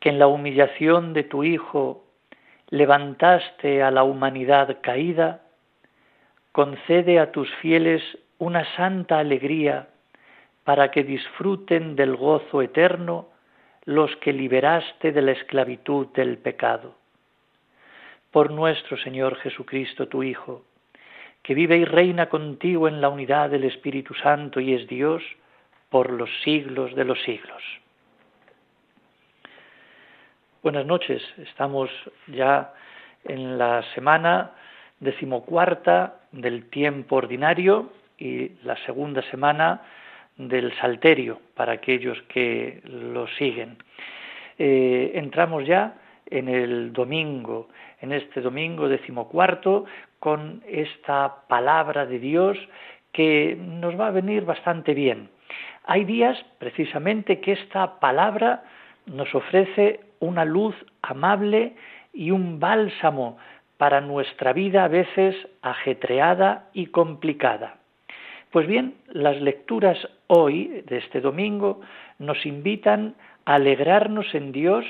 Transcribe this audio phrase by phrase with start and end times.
[0.00, 2.04] De tu Hijo
[2.70, 5.42] levantaste a la humanidad caída,
[6.52, 8.02] concede a tus fieles
[8.38, 9.88] una santa alegría
[10.64, 13.28] para que disfruten del gozo eterno
[13.84, 16.94] los que liberaste de la esclavitud del pecado.
[18.30, 20.64] Por nuestro Señor Jesucristo, tu Hijo,
[21.42, 25.22] que vive y reina contigo en la unidad del Espíritu Santo y es Dios
[25.88, 27.62] por los siglos de los siglos.
[30.62, 31.88] Buenas noches, estamos
[32.26, 32.74] ya
[33.24, 34.50] en la semana
[34.98, 39.80] decimocuarta del tiempo ordinario y la segunda semana
[40.36, 43.78] del Salterio para aquellos que lo siguen.
[44.58, 45.94] Eh, entramos ya
[46.26, 47.70] en el domingo,
[48.02, 49.86] en este domingo decimocuarto,
[50.18, 52.58] con esta palabra de Dios
[53.12, 55.30] que nos va a venir bastante bien.
[55.84, 58.62] Hay días precisamente que esta palabra
[59.06, 61.74] nos ofrece una luz amable
[62.12, 63.38] y un bálsamo
[63.76, 67.76] para nuestra vida a veces ajetreada y complicada.
[68.50, 71.80] Pues bien, las lecturas hoy, de este domingo,
[72.18, 73.14] nos invitan
[73.44, 74.84] a alegrarnos en Dios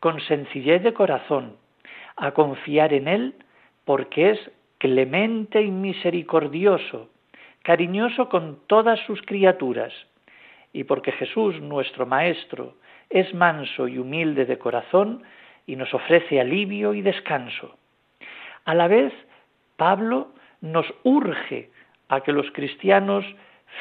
[0.00, 1.56] con sencillez de corazón,
[2.16, 3.34] a confiar en Él
[3.84, 7.08] porque es clemente y misericordioso,
[7.62, 9.92] cariñoso con todas sus criaturas,
[10.72, 12.74] y porque Jesús, nuestro Maestro,
[13.10, 15.22] es manso y humilde de corazón
[15.66, 17.76] y nos ofrece alivio y descanso.
[18.64, 19.12] A la vez,
[19.76, 21.70] Pablo nos urge
[22.08, 23.24] a que los cristianos,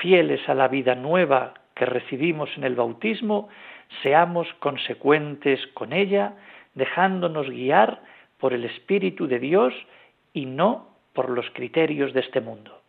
[0.01, 3.49] fieles a la vida nueva que recibimos en el bautismo,
[4.01, 6.33] seamos consecuentes con ella,
[6.73, 8.01] dejándonos guiar
[8.37, 9.73] por el Espíritu de Dios
[10.33, 12.79] y no por los criterios de este mundo.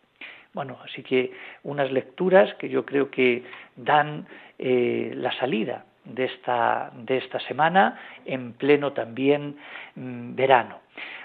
[0.53, 1.31] Bueno, así que
[1.63, 3.43] unas lecturas que yo creo que
[3.75, 4.25] dan
[4.57, 9.57] eh, la salida de esta, de esta semana, en pleno también
[9.95, 10.79] mm, verano.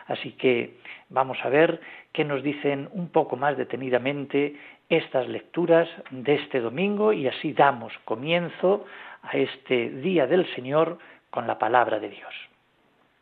[0.07, 1.81] Así que vamos a ver
[2.13, 4.57] qué nos dicen un poco más detenidamente
[4.89, 8.85] estas lecturas de este domingo y así damos comienzo
[9.23, 10.99] a este día del Señor
[11.31, 12.35] con la palabra de Dios.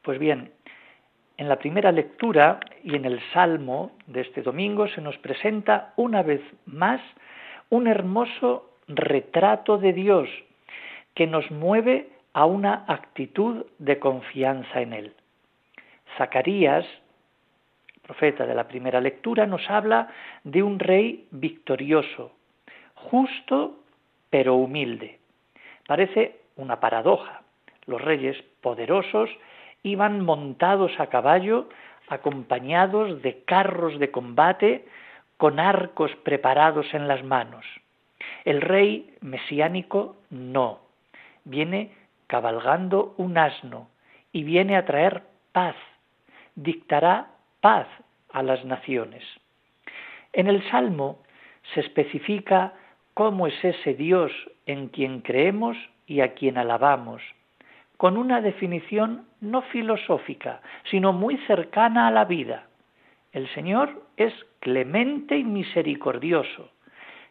[0.02, 0.52] Pues bien,
[1.36, 6.22] en la primera lectura y en el Salmo de este domingo se nos presenta una
[6.22, 7.00] vez más
[7.68, 10.28] un hermoso retrato de Dios
[11.18, 15.15] que nos mueve a una actitud de confianza en Él.
[16.16, 16.86] Zacarías,
[18.03, 20.10] profeta de la primera lectura, nos habla
[20.44, 22.30] de un rey victorioso,
[22.94, 23.80] justo
[24.30, 25.18] pero humilde.
[25.88, 27.42] Parece una paradoja.
[27.86, 29.28] Los reyes poderosos
[29.82, 31.68] iban montados a caballo,
[32.09, 34.84] acompañados de carros de combate,
[35.36, 37.64] con arcos preparados en las manos.
[38.44, 40.86] El rey mesiánico no
[41.48, 41.91] viene
[42.27, 43.89] cabalgando un asno
[44.33, 45.22] y viene a traer
[45.53, 45.77] paz,
[46.54, 47.30] dictará
[47.60, 47.89] paz
[48.33, 49.24] a las naciones.
[50.33, 51.22] En el Salmo
[51.72, 52.74] se especifica
[53.15, 54.30] cómo es ese Dios
[54.66, 57.22] en quien creemos y a quien alabamos,
[57.97, 60.60] con una definición no filosófica,
[60.91, 62.66] sino muy cercana a la vida.
[63.33, 66.71] El Señor es clemente y misericordioso,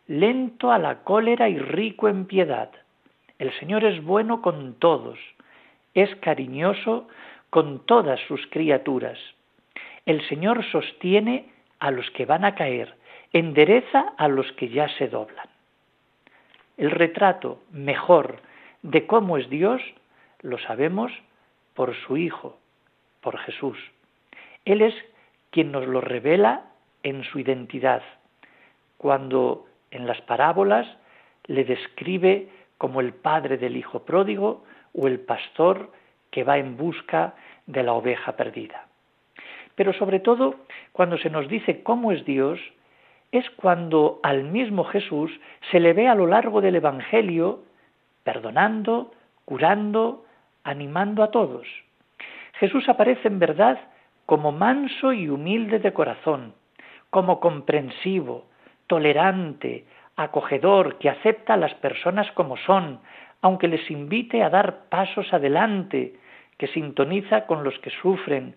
[0.07, 2.71] lento a la cólera y rico en piedad
[3.39, 5.19] El Señor es bueno con todos,
[5.93, 7.07] es cariñoso
[7.49, 9.17] con todas sus criaturas.
[10.05, 12.95] El Señor sostiene a los que van a caer,
[13.33, 15.47] endereza a los que ya se doblan.
[16.77, 18.41] El retrato mejor
[18.83, 19.81] de cómo es Dios
[20.41, 21.11] lo sabemos
[21.73, 22.57] por su Hijo,
[23.21, 23.77] por Jesús.
[24.65, 24.95] Él es
[25.51, 26.65] quien nos lo revela
[27.03, 28.01] en su identidad,
[28.97, 30.87] cuando en las parábolas
[31.45, 34.63] le describe como el padre del hijo pródigo
[34.93, 35.91] o el pastor
[36.31, 37.33] que va en busca
[37.65, 38.87] de la oveja perdida.
[39.75, 40.55] Pero sobre todo,
[40.91, 42.59] cuando se nos dice cómo es Dios,
[43.31, 45.31] es cuando al mismo Jesús
[45.71, 47.63] se le ve a lo largo del Evangelio
[48.23, 49.11] perdonando,
[49.45, 50.25] curando,
[50.63, 51.67] animando a todos.
[52.59, 53.79] Jesús aparece en verdad
[54.25, 56.53] como manso y humilde de corazón,
[57.09, 58.45] como comprensivo,
[58.87, 59.85] tolerante,
[60.17, 62.99] acogedor, que acepta a las personas como son,
[63.41, 66.15] aunque les invite a dar pasos adelante,
[66.57, 68.55] que sintoniza con los que sufren,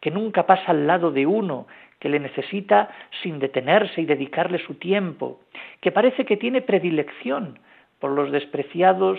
[0.00, 1.66] que nunca pasa al lado de uno,
[2.00, 2.90] que le necesita
[3.22, 5.40] sin detenerse y dedicarle su tiempo,
[5.80, 7.58] que parece que tiene predilección
[8.00, 9.18] por los despreciados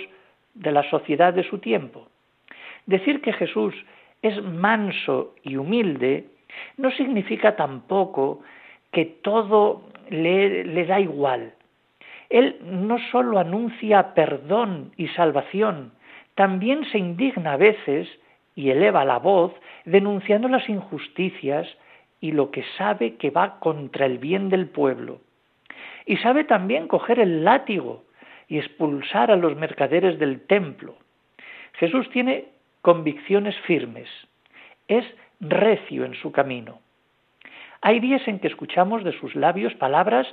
[0.54, 2.08] de la sociedad de su tiempo.
[2.86, 3.74] Decir que Jesús
[4.22, 6.26] es manso y humilde
[6.78, 8.42] no significa tampoco
[8.92, 11.54] que todo le, le da igual.
[12.30, 15.92] Él no sólo anuncia perdón y salvación,
[16.36, 18.08] también se indigna a veces
[18.56, 19.54] y eleva la voz
[19.86, 21.68] denunciando las injusticias
[22.20, 25.22] y lo que sabe que va contra el bien del pueblo.
[26.06, 28.04] Y sabe también coger el látigo
[28.48, 30.96] y expulsar a los mercaderes del templo.
[31.74, 32.46] Jesús tiene
[32.82, 34.10] convicciones firmes,
[34.88, 35.06] es
[35.40, 36.80] recio en su camino.
[37.82, 40.28] Hay días en que escuchamos de sus labios palabras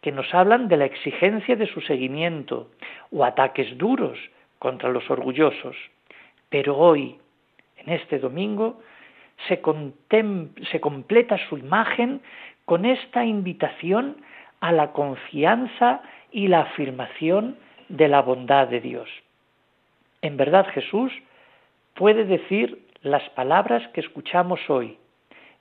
[0.00, 2.70] que nos hablan de la exigencia de su seguimiento
[3.10, 4.18] o ataques duros
[4.58, 5.76] contra los orgullosos.
[6.48, 7.18] Pero hoy,
[7.76, 8.80] en este domingo,
[9.46, 9.60] se,
[10.70, 12.20] se completa su imagen
[12.64, 14.16] con esta invitación
[14.60, 17.56] a la confianza y la afirmación
[17.88, 19.08] de la bondad de Dios.
[20.22, 21.12] En verdad Jesús
[21.94, 24.98] puede decir las palabras que escuchamos hoy.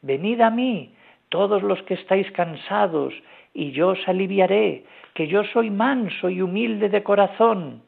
[0.01, 0.93] Venid a mí,
[1.29, 3.13] todos los que estáis cansados,
[3.57, 4.83] y yo os aliviaré,
[5.15, 7.81] que yo soy manso y humilde de corazón,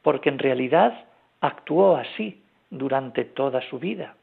[0.00, 1.04] porque en realidad
[1.42, 4.14] actuó así durante toda su vida.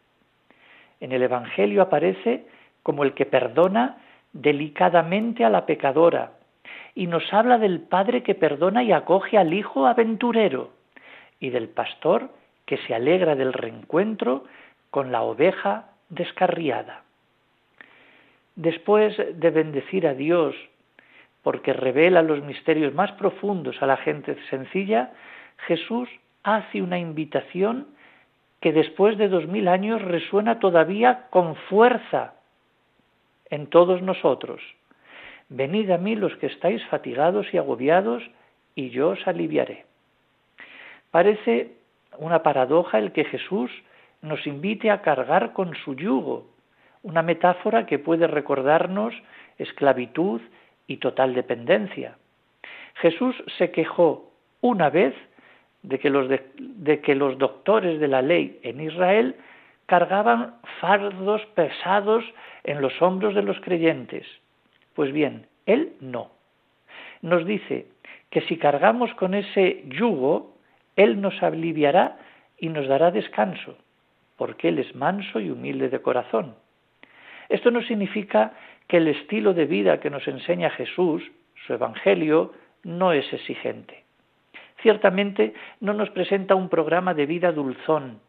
[1.00, 2.48] En el Evangelio aparece
[2.82, 3.98] como el que perdona
[4.34, 6.32] delicadamente a la pecadora,
[6.96, 10.72] y nos habla del Padre que perdona y acoge al Hijo aventurero,
[11.40, 12.32] y del pastor
[12.66, 14.46] que se alegra del reencuentro
[14.90, 17.05] con la oveja descarriada.
[18.56, 20.56] Después de bendecir a Dios
[21.44, 25.13] porque revela los misterios más profundos a la gente sencilla,
[25.68, 26.10] Jesús
[26.44, 27.88] hace una invitación
[28.62, 32.34] que después de dos mil años resuena todavía con fuerza
[33.50, 34.62] en todos nosotros.
[35.50, 38.24] Venid a mí los que estáis fatigados y agobiados,
[38.74, 39.85] y yo os aliviaré.
[41.12, 41.74] Parece
[42.18, 43.71] una paradoja el que Jesús
[44.21, 46.47] nos invite a cargar con su yugo,
[47.06, 49.14] una metáfora que puede recordarnos
[49.59, 50.42] esclavitud
[50.88, 52.18] y total dependencia.
[52.95, 54.31] Jesús se quejó
[54.62, 55.14] una vez
[55.83, 59.35] de que los, de que los doctores de la ley en Israel
[59.85, 62.24] cargaban fardos pesados
[62.64, 64.26] en los hombros de los creyentes.
[64.95, 66.31] Pues bien, Él no.
[67.21, 67.85] Nos dice
[68.31, 70.57] que si cargamos con ese yugo,
[70.95, 72.18] Él nos aliviará
[72.57, 73.78] y nos dará descanso,
[74.38, 76.56] porque Él es manso y humilde de corazón.
[77.49, 78.54] Esto no significa
[78.87, 81.23] que el estilo de vida que nos enseña Jesús,
[81.66, 84.04] su Evangelio, no es exigente.
[84.81, 88.19] Ciertamente no nos presenta un programa de vida dulzón.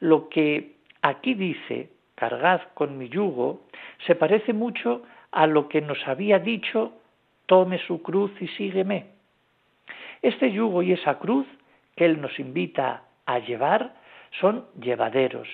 [0.00, 3.62] Lo que aquí dice, cargad con mi yugo,
[4.06, 6.92] se parece mucho a lo que nos había dicho,
[7.46, 9.06] tome su cruz y sígueme.
[10.20, 11.46] Este yugo y esa cruz
[11.96, 13.94] que Él nos invita a llevar
[14.40, 15.48] son llevaderos,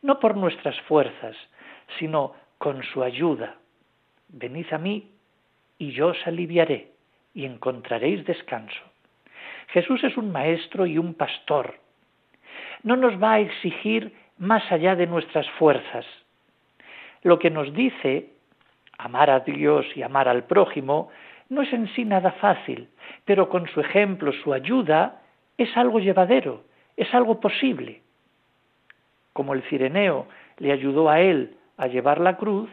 [0.00, 1.36] no por nuestras fuerzas,
[1.98, 3.56] sino con su ayuda.
[4.28, 5.10] Venid a mí
[5.78, 6.92] y yo os aliviaré
[7.34, 8.82] y encontraréis descanso.
[9.68, 11.74] Jesús es un maestro y un pastor.
[12.82, 16.04] No nos va a exigir más allá de nuestras fuerzas.
[17.22, 18.30] Lo que nos dice,
[18.98, 21.10] amar a Dios y amar al prójimo,
[21.48, 22.88] no es en sí nada fácil,
[23.24, 25.22] pero con su ejemplo, su ayuda,
[25.58, 26.64] es algo llevadero,
[26.96, 28.02] es algo posible.
[29.32, 30.26] Como el cireneo
[30.58, 32.70] le ayudó a él a llevar la cruz,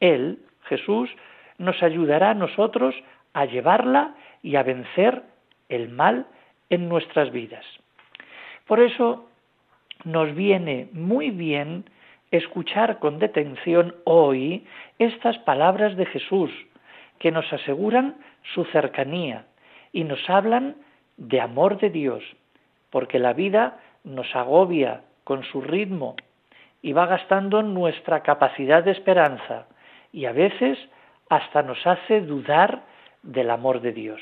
[0.00, 1.10] Él, Jesús,
[1.58, 2.94] nos ayudará a nosotros
[3.34, 5.24] a llevarla y a vencer
[5.68, 6.26] el mal
[6.70, 7.66] en nuestras vidas.
[8.66, 9.28] Por eso
[10.04, 11.84] nos viene muy bien
[12.30, 14.64] escuchar con detención hoy
[14.98, 16.50] estas palabras de Jesús
[17.18, 18.16] que nos aseguran
[18.54, 19.44] su cercanía
[19.92, 20.76] y nos hablan
[21.18, 22.24] de amor de Dios,
[22.88, 26.16] porque la vida nos agobia con su ritmo
[26.86, 29.66] y va gastando nuestra capacidad de esperanza
[30.12, 30.78] y a veces
[31.28, 32.84] hasta nos hace dudar
[33.24, 34.20] del amor de Dios.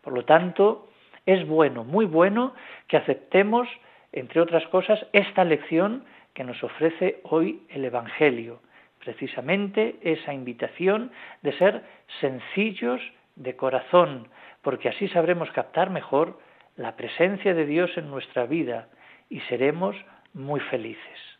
[0.00, 0.88] Por lo tanto,
[1.26, 2.54] es bueno, muy bueno,
[2.88, 3.68] que aceptemos,
[4.12, 8.60] entre otras cosas, esta lección que nos ofrece hoy el Evangelio,
[9.04, 11.12] precisamente esa invitación
[11.42, 11.82] de ser
[12.18, 13.02] sencillos
[13.36, 14.28] de corazón,
[14.62, 16.38] porque así sabremos captar mejor
[16.76, 18.88] la presencia de Dios en nuestra vida
[19.28, 19.94] y seremos
[20.32, 21.33] muy felices,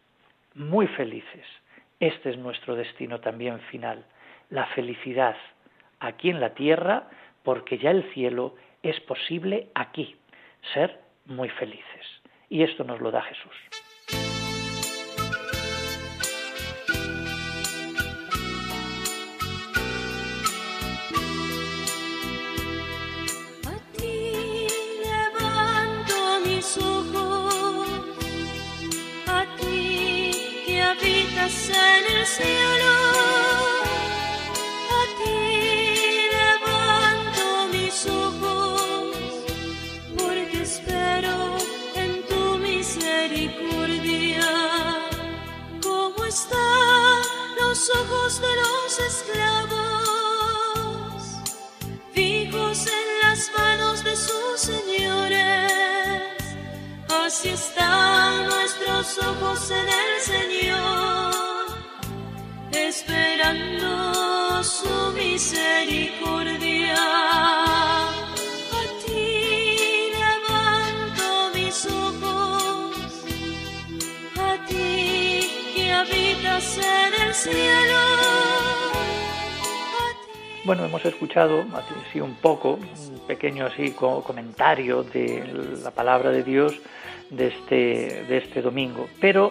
[0.55, 1.47] muy felices.
[2.01, 4.05] Este es nuestro destino también final,
[4.51, 5.37] la felicidad
[6.01, 7.09] aquí en la tierra,
[7.43, 10.17] porque ya el cielo es posible aquí,
[10.73, 12.07] ser muy felices.
[12.49, 13.55] Y esto nos lo da Jesús.
[31.47, 32.95] En el cielo.
[34.99, 35.41] A ti
[36.39, 39.17] levanto mis ojos,
[40.17, 41.37] porque espero
[41.97, 44.49] en tu misericordia.
[45.83, 47.23] ¿Cómo están
[47.61, 48.64] los ojos de los
[57.37, 61.35] Así están nuestros ojos en el Señor
[62.71, 66.95] esperando su misericordia.
[66.95, 68.05] A
[69.05, 73.25] ti levanto mis ojos,
[74.39, 78.01] a ti que habitas en el cielo.
[80.65, 86.81] Bueno, hemos escuchado así un poco, un pequeño así comentario de la palabra de Dios
[87.31, 89.49] de este, de este domingo, pero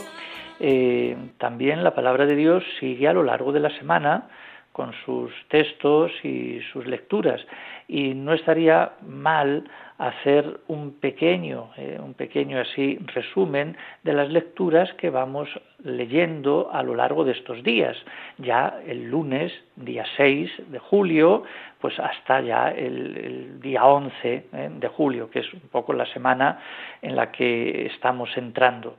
[0.60, 4.30] eh, también la palabra de Dios sigue a lo largo de la semana
[4.74, 7.40] con sus textos y sus lecturas
[7.88, 14.92] y no estaría mal hacer un pequeño, eh, un pequeño así resumen de las lecturas
[14.94, 15.48] que vamos
[15.84, 17.96] leyendo a lo largo de estos días.
[18.40, 21.44] Ya el lunes, día 6 de julio,
[21.80, 26.60] pues hasta ya el, día 11 eh, de julio, que es un poco la semana
[27.02, 28.98] en la que estamos entrando.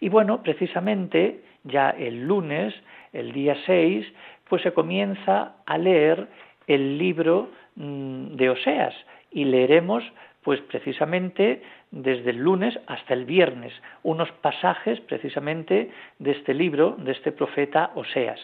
[0.00, 2.74] Y bueno, precisamente ya el lunes,
[3.12, 4.06] el día 6,
[4.48, 6.28] pues se comienza a leer
[6.66, 8.94] el libro mm, de Oseas
[9.30, 10.04] y leeremos
[10.42, 13.72] pues precisamente desde el lunes hasta el viernes
[14.02, 18.40] unos pasajes precisamente de este libro, de este profeta Oseas.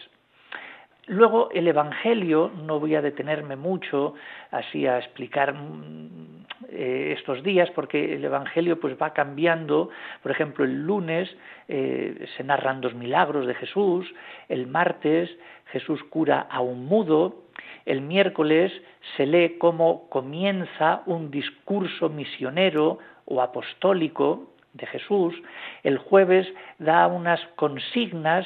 [1.07, 4.13] Luego el Evangelio, no voy a detenerme mucho
[4.51, 9.89] así a explicar mm, eh, estos días, porque el Evangelio pues va cambiando.
[10.21, 11.29] Por ejemplo, el lunes
[11.67, 14.13] eh, se narran dos milagros de Jesús,
[14.47, 15.29] el martes
[15.73, 17.43] Jesús cura a un mudo,
[17.85, 18.71] el miércoles
[19.17, 25.35] se lee cómo comienza un discurso misionero o apostólico de Jesús,
[25.83, 26.47] el jueves
[26.79, 28.45] da unas consignas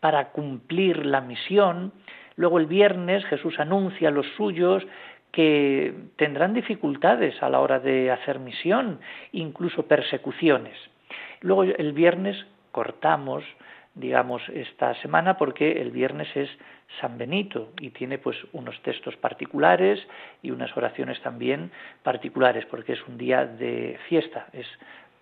[0.00, 1.92] para cumplir la misión.
[2.36, 4.86] Luego el viernes Jesús anuncia a los suyos
[5.32, 9.00] que tendrán dificultades a la hora de hacer misión,
[9.32, 10.76] incluso persecuciones.
[11.40, 13.44] Luego el viernes cortamos,
[13.94, 16.48] digamos, esta semana porque el viernes es
[17.00, 20.00] San Benito y tiene pues unos textos particulares
[20.42, 21.70] y unas oraciones también
[22.02, 24.66] particulares porque es un día de fiesta, es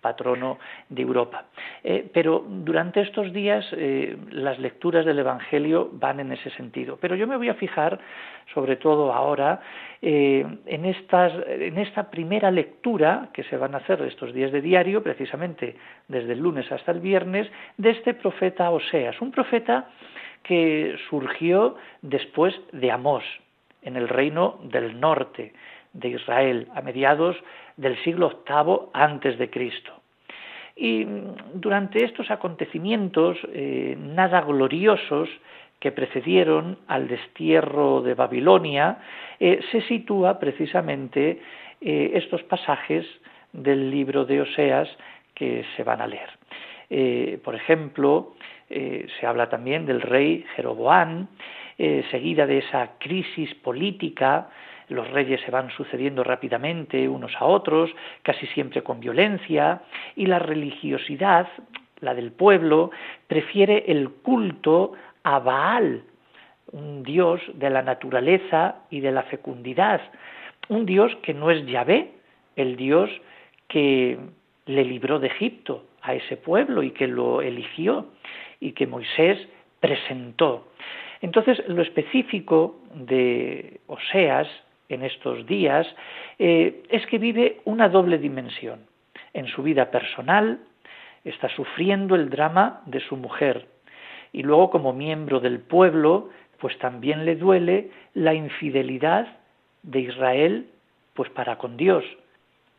[0.01, 0.57] patrono
[0.89, 1.45] de Europa.
[1.83, 6.97] Eh, pero durante estos días eh, las lecturas del Evangelio van en ese sentido.
[6.99, 7.99] Pero yo me voy a fijar,
[8.53, 9.61] sobre todo ahora,
[10.01, 14.61] eh, en, estas, en esta primera lectura que se van a hacer estos días de
[14.61, 15.75] diario, precisamente
[16.07, 19.89] desde el lunes hasta el viernes, de este profeta Oseas, un profeta
[20.43, 23.23] que surgió después de Amós,
[23.81, 25.53] en el reino del norte
[25.93, 27.35] de Israel, a mediados
[27.77, 29.93] del siglo VIII antes de Cristo.
[30.75, 31.07] Y
[31.53, 35.29] durante estos acontecimientos eh, nada gloriosos
[35.79, 38.99] que precedieron al destierro de Babilonia,
[39.39, 41.41] eh, se sitúa precisamente
[41.81, 43.05] eh, estos pasajes
[43.53, 44.89] del libro de Oseas
[45.33, 46.29] que se van a leer.
[47.43, 48.33] por ejemplo,
[48.69, 51.27] se habla también del rey Jeroboán,
[52.11, 54.47] seguida de esa crisis política
[54.89, 57.89] los reyes se van sucediendo rápidamente unos a otros,
[58.23, 59.81] casi siempre con violencia,
[60.15, 61.47] y la religiosidad,
[61.99, 62.91] la del pueblo,
[63.27, 66.03] prefiere el culto a Baal,
[66.71, 70.01] un dios de la naturaleza y de la fecundidad,
[70.69, 72.11] un dios que no es Yahvé,
[72.55, 73.09] el dios
[73.67, 74.17] que
[74.65, 78.07] le libró de Egipto a ese pueblo y que lo eligió
[78.59, 79.37] y que Moisés
[79.79, 80.67] presentó.
[81.21, 84.47] Entonces, lo específico de Oseas
[84.89, 85.87] en estos días
[86.39, 88.85] eh, es que vive una doble dimensión.
[89.33, 90.59] En su vida personal
[91.23, 93.67] está sufriendo el drama de su mujer
[94.31, 96.29] y luego como miembro del pueblo
[96.59, 99.27] pues también le duele la infidelidad
[99.83, 100.69] de Israel
[101.13, 102.03] pues para con Dios,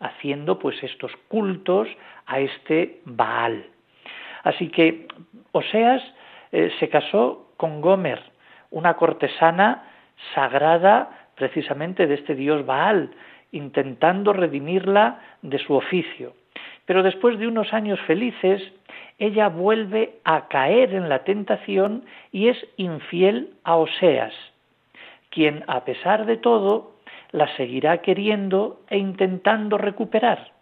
[0.00, 1.88] haciendo pues estos cultos
[2.26, 3.66] a este Baal.
[4.44, 5.08] Así que
[5.52, 6.02] Oseas
[6.52, 8.22] eh, se casó con Gomer,
[8.70, 9.84] una cortesana
[10.34, 13.10] sagrada precisamente de este dios Baal,
[13.52, 16.34] intentando redimirla de su oficio.
[16.84, 18.62] Pero después de unos años felices,
[19.18, 24.34] ella vuelve a caer en la tentación y es infiel a Oseas,
[25.30, 26.92] quien a pesar de todo
[27.32, 30.52] la seguirá queriendo e intentando recuperar.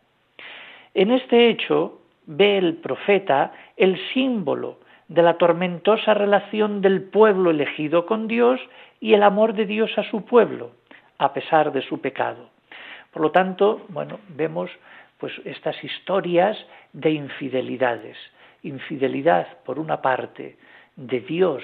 [0.95, 8.06] En este hecho ve el profeta el símbolo de la tormentosa relación del pueblo elegido
[8.06, 8.60] con Dios
[9.00, 10.72] y el amor de Dios a su pueblo,
[11.18, 12.50] a pesar de su pecado.
[13.12, 14.70] Por lo tanto, bueno, vemos
[15.18, 16.58] pues estas historias
[16.92, 18.16] de infidelidades.
[18.62, 20.56] Infidelidad, por una parte,
[20.96, 21.62] de Dios,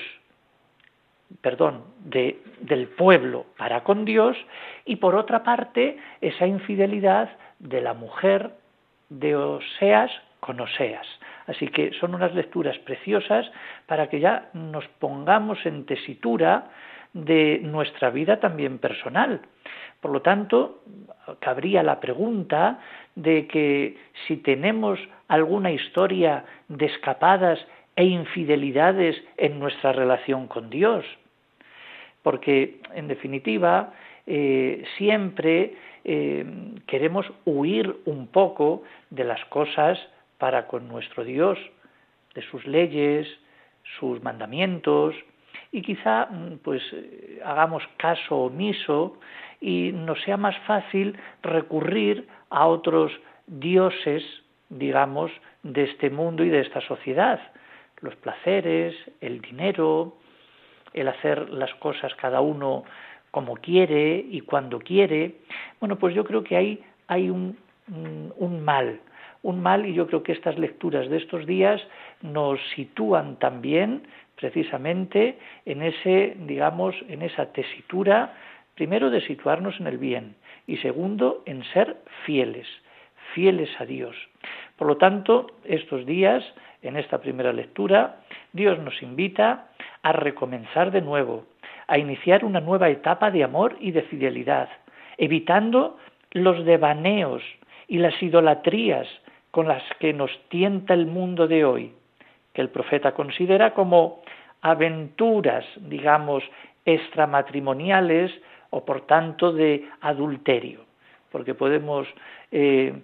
[1.41, 4.37] perdón, de, del pueblo para con Dios,
[4.85, 8.53] y por otra parte, esa infidelidad de la mujer
[9.09, 11.07] de Oseas con Oseas.
[11.47, 13.51] Así que son unas lecturas preciosas
[13.87, 16.71] para que ya nos pongamos en tesitura
[17.13, 19.41] de nuestra vida también personal.
[20.01, 20.83] Por lo tanto,
[21.41, 22.81] cabría la pregunta
[23.15, 27.59] de que si tenemos alguna historia de escapadas
[27.97, 31.05] e infidelidades en nuestra relación con Dios.
[32.23, 33.93] Porque, en definitiva,
[34.27, 35.75] eh, siempre
[36.05, 36.45] eh,
[36.87, 39.99] queremos huir un poco de las cosas
[40.43, 41.57] para con nuestro Dios,
[42.35, 43.29] de sus leyes,
[44.01, 45.15] sus mandamientos,
[45.71, 49.21] y quizá mm, pues eh, hagamos caso omiso
[49.61, 53.13] y nos sea más fácil recurrir a otros
[53.47, 54.25] dioses,
[54.69, 55.31] digamos,
[55.63, 57.39] de este mundo y de esta sociedad,
[58.01, 60.17] los placeres, el dinero,
[60.93, 62.83] el hacer las cosas cada uno
[63.31, 65.37] como quiere y cuando quiere.
[65.79, 68.99] Bueno, pues yo creo que ahí hay un, un mal,
[69.43, 71.83] un mal y yo creo que estas lecturas de estos días
[72.23, 74.03] nos sitúan también
[74.37, 78.35] precisamente en ese, digamos, en esa tesitura,
[78.75, 80.35] primero de situarnos en el bien
[80.67, 82.67] y segundo en ser fieles,
[83.35, 84.17] fieles a Dios.
[84.77, 86.45] Por lo tanto, estos días,
[86.83, 88.21] en esta primera lectura,
[88.53, 89.69] Dios nos invita
[90.03, 91.45] a recomenzar de nuevo,
[91.87, 94.69] a iniciar una nueva etapa de amor y de fidelidad,
[95.19, 95.99] evitando
[96.33, 97.43] los devaneos
[97.87, 99.07] y las idolatrías
[99.53, 101.93] con las que nos tienta el mundo de hoy,
[102.53, 104.23] que el profeta considera como
[104.63, 106.43] aventuras, digamos,
[106.85, 108.33] extramatrimoniales
[108.71, 110.81] o por tanto de adulterio,
[111.31, 112.09] porque podemos
[112.51, 112.95] eh,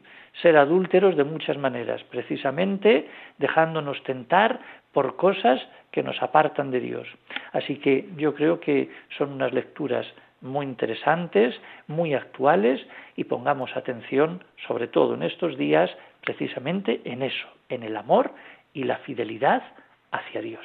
[0.41, 4.59] ser adúlteros de muchas maneras, precisamente dejándonos tentar
[4.93, 7.07] por cosas que nos apartan de Dios.
[7.53, 10.07] Así que yo creo que son unas lecturas
[10.41, 11.55] muy interesantes,
[11.89, 12.81] muy actuales
[13.17, 15.91] y pongamos atención, sobre todo en estos días,
[16.23, 18.33] precisamente en eso, en el amor
[18.73, 19.63] y la fidelidad
[20.11, 20.65] hacia Dios.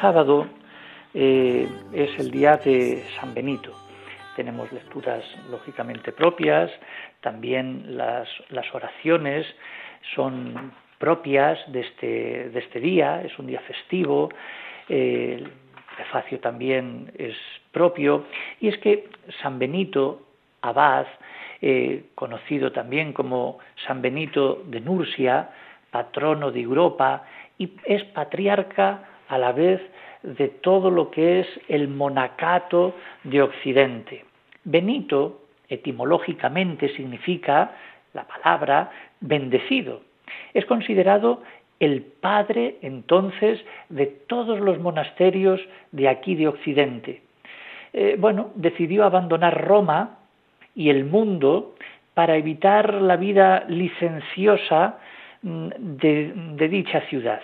[0.00, 0.46] Sábado
[1.14, 3.72] eh, es el día de San Benito.
[4.34, 6.70] tenemos lecturas lógicamente propias,
[7.22, 8.28] también las,
[8.74, 9.46] oraciones
[10.14, 14.28] son propias de este, de este día, es un día festivo,
[14.88, 15.50] el
[15.96, 17.34] prefacio también es
[17.72, 18.26] propio,
[18.60, 19.08] y es que
[19.40, 20.20] San Benito,
[20.60, 21.06] abad,
[21.62, 25.48] eh, conocido también como San Benito de Nursia,
[25.90, 27.24] patrono de Europa,
[27.56, 29.80] y es patriarca a la vez
[30.22, 34.24] de todo lo que es el monacato de Occidente.
[34.64, 37.72] Benito, etimológicamente, significa
[38.12, 40.00] la palabra bendecido.
[40.54, 41.42] Es considerado
[41.78, 45.60] el padre entonces de todos los monasterios
[45.92, 47.22] de aquí de Occidente.
[47.92, 50.18] Eh, bueno, decidió abandonar Roma
[50.74, 51.74] y el mundo
[52.14, 54.98] para evitar la vida licenciosa
[55.46, 57.40] de, de dicha ciudad.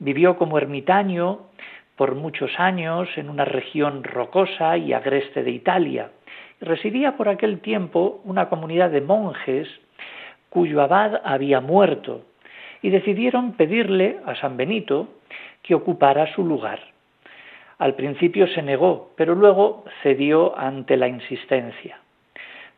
[0.00, 1.46] Vivió como ermitaño
[1.94, 6.10] por muchos años en una región rocosa y agreste de Italia.
[6.60, 9.68] Residía por aquel tiempo una comunidad de monjes
[10.48, 12.22] cuyo abad había muerto
[12.82, 15.08] y decidieron pedirle a San Benito
[15.62, 16.80] que ocupara su lugar.
[17.78, 22.00] Al principio se negó, pero luego cedió ante la insistencia.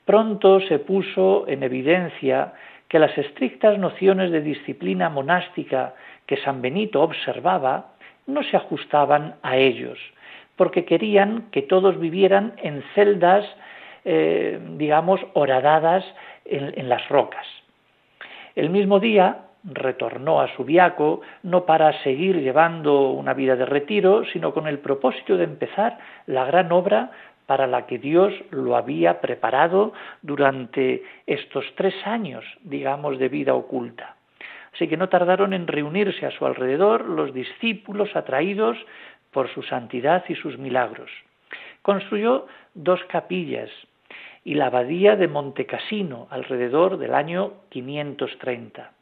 [0.04, 2.52] Pronto se puso en evidencia
[2.88, 5.94] que las estrictas nociones de disciplina monástica
[6.26, 7.92] que San Benito observaba
[8.26, 9.98] no se ajustaban a ellos,
[10.56, 13.44] porque querían que todos vivieran en celdas,
[14.04, 16.04] eh, digamos, horadadas
[16.44, 17.46] en, en las rocas.
[18.54, 24.52] El mismo día retornó a Subiaco no para seguir llevando una vida de retiro, sino
[24.52, 27.10] con el propósito de empezar la gran obra
[27.46, 34.16] para la que Dios lo había preparado durante estos tres años, digamos, de vida oculta.
[34.74, 38.76] Así que no tardaron en reunirse a su alrededor los discípulos atraídos
[39.32, 41.10] por su santidad y sus milagros.
[41.82, 43.70] Construyó dos capillas
[44.44, 48.92] y la abadía de Montecassino alrededor del año 530.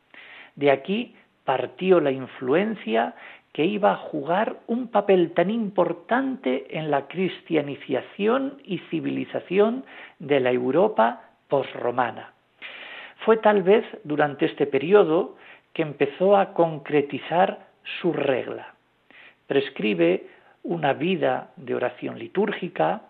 [0.57, 1.15] De aquí
[1.45, 3.15] partió la influencia
[3.53, 9.85] que iba a jugar un papel tan importante en la cristianización y civilización
[10.19, 12.33] de la Europa posromana.
[13.25, 15.37] Fue tal vez durante este periodo
[15.73, 17.67] que empezó a concretizar
[18.01, 18.75] su regla.
[19.47, 20.27] Prescribe
[20.63, 23.03] una vida de oración litúrgica,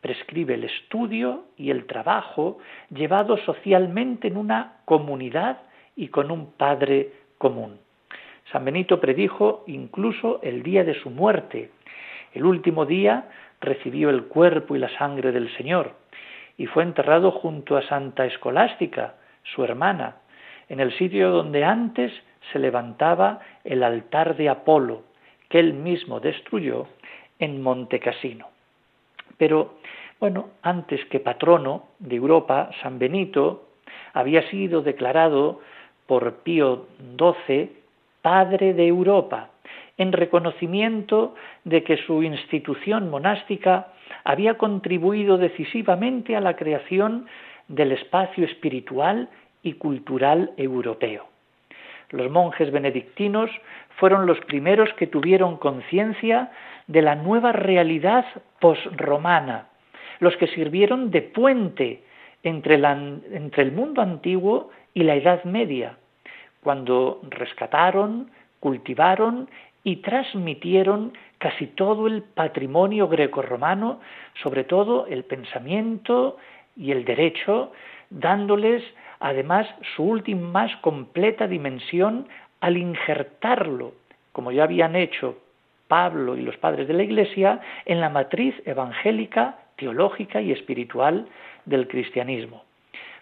[0.00, 2.58] prescribe el estudio y el trabajo
[2.90, 5.58] llevado socialmente en una comunidad
[5.96, 7.78] y con un Padre común.
[8.52, 11.70] San Benito predijo incluso el día de su muerte.
[12.32, 13.28] El último día
[13.60, 15.94] recibió el cuerpo y la sangre del Señor
[16.58, 20.16] y fue enterrado junto a Santa Escolástica, su hermana,
[20.68, 22.12] en el sitio donde antes
[22.52, 25.02] se levantaba el altar de Apolo,
[25.48, 26.86] que él mismo destruyó
[27.38, 28.48] en Montecasino.
[29.38, 29.74] Pero,
[30.18, 33.68] bueno, antes que patrono de Europa, San Benito
[34.14, 35.60] había sido declarado
[36.06, 36.86] por Pío
[37.18, 37.70] XII
[38.22, 39.50] Padre de Europa,
[39.98, 43.92] en reconocimiento de que su institución monástica
[44.24, 47.26] había contribuido decisivamente a la creación
[47.68, 49.28] del espacio espiritual
[49.62, 51.26] y cultural europeo.
[52.10, 53.50] Los monjes benedictinos
[53.96, 56.50] fueron los primeros que tuvieron conciencia
[56.86, 58.24] de la nueva realidad
[58.60, 59.68] posromana,
[60.20, 62.02] los que sirvieron de puente
[62.48, 65.96] entre, el mundo antiguo y la Edad Media,
[66.62, 68.30] cuando rescataron,
[68.60, 69.48] cultivaron
[69.84, 74.00] y transmitieron casi todo el patrimonio grecorromano,
[74.42, 76.36] sobre todo el pensamiento
[76.76, 77.72] y el derecho,
[78.10, 78.82] dándoles
[79.20, 82.28] además su última más completa dimensión
[82.60, 83.92] al injertarlo,
[84.32, 85.38] como ya habían hecho
[85.88, 91.26] Pablo y los padres de la Iglesia, en la matriz evangélica, teológica y espiritual
[91.66, 92.64] del cristianismo.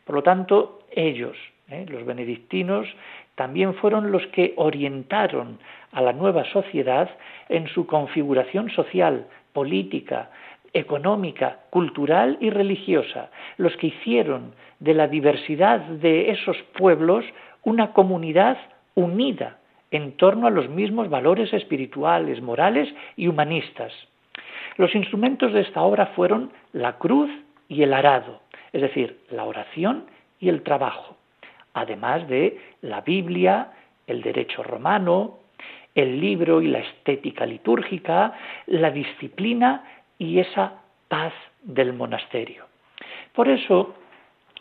[0.04, 1.36] Por lo tanto, ellos,
[1.68, 1.86] ¿eh?
[1.88, 2.86] los benedictinos,
[3.34, 5.58] también fueron los que orientaron
[5.92, 7.10] a la nueva sociedad
[7.48, 10.30] en su configuración social, política,
[10.72, 17.24] económica, cultural y religiosa, los que hicieron de la diversidad de esos pueblos
[17.62, 18.58] una comunidad
[18.94, 19.58] unida
[19.90, 23.92] en torno a los mismos valores espirituales, morales y humanistas.
[24.76, 27.30] Los instrumentos de esta obra fueron la cruz
[27.68, 28.40] y el arado,
[28.72, 30.06] es decir, la oración
[30.40, 31.16] y el trabajo
[31.74, 33.72] además de la Biblia,
[34.06, 35.40] el derecho romano,
[35.94, 38.32] el libro y la estética litúrgica,
[38.66, 39.84] la disciplina
[40.18, 42.66] y esa paz del monasterio.
[43.32, 43.94] Por eso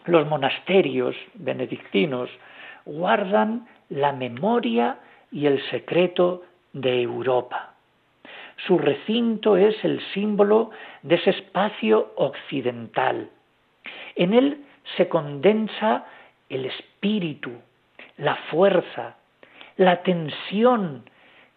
[0.05, 2.29] los monasterios benedictinos
[2.85, 4.97] guardan la memoria
[5.31, 7.72] y el secreto de Europa.
[8.67, 13.29] Su recinto es el símbolo de ese espacio occidental.
[14.15, 14.63] En él
[14.95, 16.05] se condensa
[16.49, 17.51] el espíritu,
[18.17, 19.17] la fuerza,
[19.77, 21.03] la tensión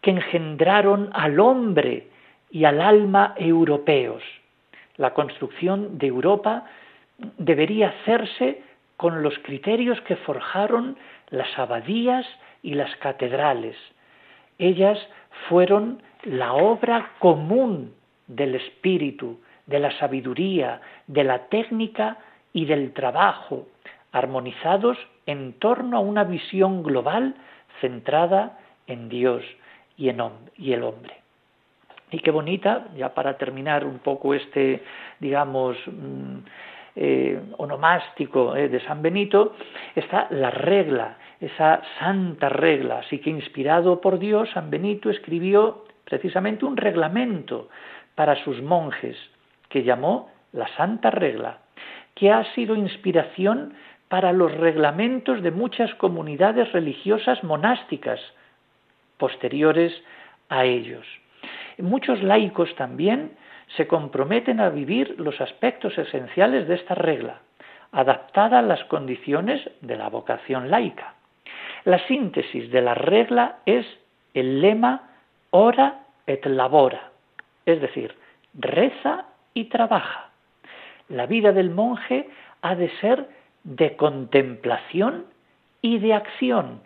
[0.00, 2.08] que engendraron al hombre
[2.50, 4.22] y al alma europeos.
[4.96, 6.64] La construcción de Europa
[7.38, 8.62] debería hacerse
[8.96, 10.96] con los criterios que forjaron
[11.30, 12.26] las abadías
[12.62, 13.76] y las catedrales.
[14.58, 14.98] Ellas
[15.48, 17.94] fueron la obra común
[18.26, 22.18] del espíritu, de la sabiduría, de la técnica
[22.52, 23.66] y del trabajo,
[24.12, 27.34] armonizados en torno a una visión global
[27.80, 29.44] centrada en Dios
[29.96, 30.20] y, en
[30.58, 31.14] el hombre.
[32.10, 34.82] Y qué bonita, ya para terminar un poco este,
[35.18, 36.38] digamos, mm,
[36.94, 39.54] eh, onomástico eh, de San Benito,
[39.94, 43.00] está la regla, esa santa regla.
[43.00, 47.68] Así que inspirado por Dios, San Benito escribió precisamente un reglamento
[48.14, 49.16] para sus monjes
[49.68, 51.58] que llamó la Santa Regla,
[52.14, 53.74] que ha sido inspiración
[54.08, 58.20] para los reglamentos de muchas comunidades religiosas monásticas
[59.18, 59.92] posteriores
[60.48, 61.04] a ellos.
[61.78, 63.32] Muchos laicos también
[63.76, 67.40] se comprometen a vivir los aspectos esenciales de esta regla,
[67.92, 71.15] adaptada a las condiciones de la vocación laica.
[71.86, 73.86] La síntesis de la regla es
[74.34, 75.08] el lema
[75.50, 77.12] ora et labora,
[77.64, 78.12] es decir,
[78.54, 80.30] reza y trabaja.
[81.08, 82.28] La vida del monje
[82.62, 83.28] ha de ser
[83.62, 85.26] de contemplación
[85.80, 86.80] y de acción,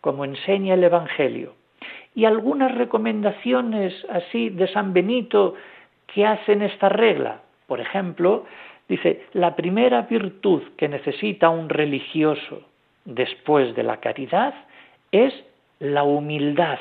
[0.00, 1.54] como enseña el Evangelio.
[2.14, 5.54] Y algunas recomendaciones así de San Benito
[6.06, 7.40] que hacen esta regla.
[7.66, 8.46] Por ejemplo,
[8.88, 12.62] dice, la primera virtud que necesita un religioso
[13.06, 14.54] después de la caridad
[15.10, 15.32] es
[15.78, 16.78] la humildad.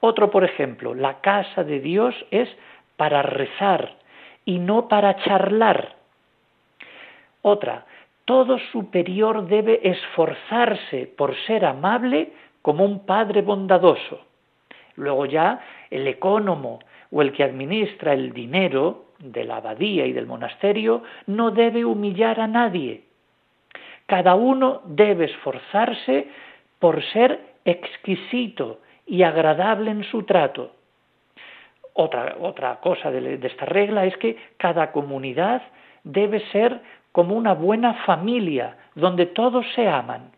[0.00, 2.48] Otro, por ejemplo, la casa de Dios es
[2.96, 3.96] para rezar
[4.44, 5.96] y no para charlar.
[7.42, 7.84] Otra,
[8.24, 14.20] todo superior debe esforzarse por ser amable como un padre bondadoso.
[14.96, 16.78] Luego ya el ecónomo
[17.10, 22.40] o el que administra el dinero de la abadía y del monasterio no debe humillar
[22.40, 23.02] a nadie.
[24.06, 26.28] Cada uno debe esforzarse
[26.78, 30.72] por ser exquisito y agradable en su trato.
[31.94, 35.62] Otra, otra cosa de, de esta regla es que cada comunidad
[36.02, 36.80] debe ser
[37.12, 40.32] como una buena familia donde todos se aman.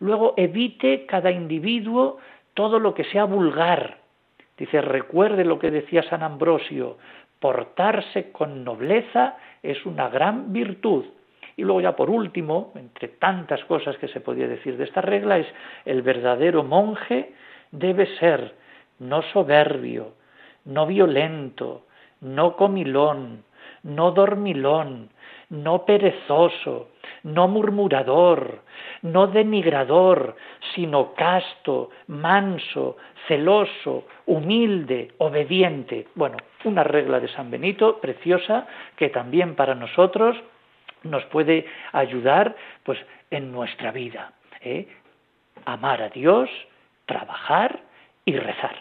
[0.00, 2.18] Luego evite cada individuo
[2.54, 4.00] todo lo que sea vulgar,
[4.60, 6.98] Dice, recuerde lo que decía San Ambrosio,
[7.38, 11.06] portarse con nobleza es una gran virtud.
[11.56, 15.38] Y luego ya por último, entre tantas cosas que se podía decir de esta regla,
[15.38, 15.46] es
[15.84, 17.32] el verdadero monje
[17.70, 18.54] debe ser
[18.98, 20.12] no soberbio,
[20.64, 21.86] no violento,
[22.20, 23.44] no comilón,
[23.82, 25.10] no dormilón,
[25.48, 26.90] no perezoso,
[27.22, 28.60] no murmurador,
[29.02, 30.36] no denigrador,
[30.74, 36.08] sino casto, manso, celoso, humilde, obediente.
[36.14, 40.36] Bueno, una regla de San Benito preciosa que también para nosotros
[41.02, 42.98] nos puede ayudar pues
[43.30, 44.32] en nuestra vida.
[44.62, 44.88] ¿eh?
[45.64, 46.50] Amar a Dios,
[47.06, 47.80] trabajar
[48.24, 48.74] y rezar.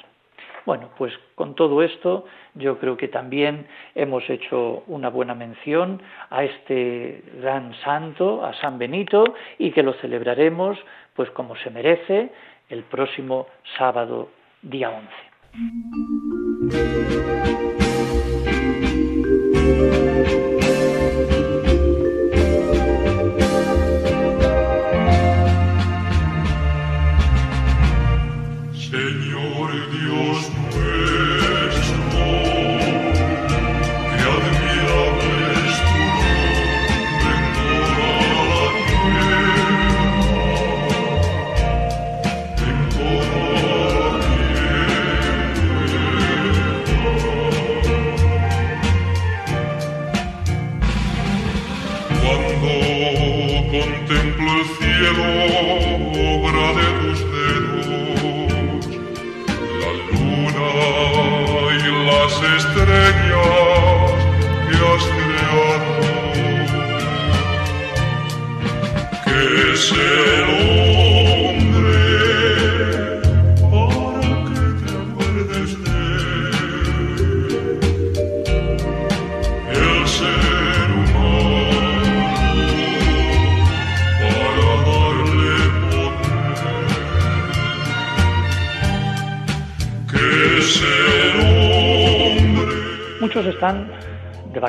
[0.65, 6.43] Bueno, pues con todo esto yo creo que también hemos hecho una buena mención a
[6.43, 9.23] este gran santo, a San Benito,
[9.58, 10.77] y que lo celebraremos
[11.15, 12.29] pues como se merece
[12.69, 14.29] el próximo sábado
[14.62, 15.10] día 11.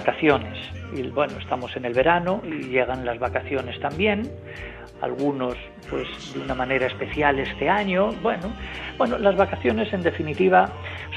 [0.00, 0.56] Vacaciones
[0.94, 4.22] y bueno, estamos en el verano y llegan las vacaciones también.
[5.02, 5.56] Algunos
[5.90, 8.12] pues de una manera especial este año.
[8.22, 8.52] Bueno,
[8.96, 10.70] bueno, las vacaciones en definitiva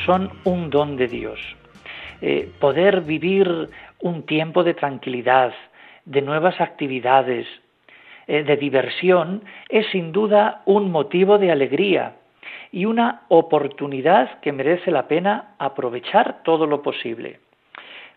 [0.05, 1.39] son un don de Dios.
[2.21, 3.69] Eh, poder vivir
[4.01, 5.53] un tiempo de tranquilidad,
[6.05, 7.47] de nuevas actividades,
[8.27, 12.15] eh, de diversión, es sin duda un motivo de alegría
[12.71, 17.39] y una oportunidad que merece la pena aprovechar todo lo posible.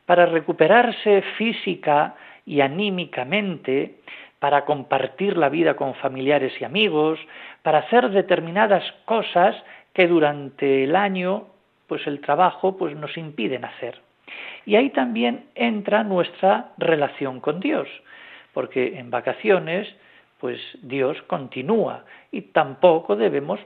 [0.07, 2.15] Para recuperarse física
[2.45, 3.97] y anímicamente,
[4.39, 7.19] para compartir la vida con familiares y amigos,
[7.63, 9.57] para hacer determinadas cosas
[9.93, 11.49] que durante el año
[11.87, 14.01] pues el trabajo pues nos impiden hacer.
[14.65, 17.89] Y ahí también entra nuestra relación con Dios,
[18.53, 19.89] porque en vacaciones
[20.39, 23.59] pues Dios continúa y tampoco debemos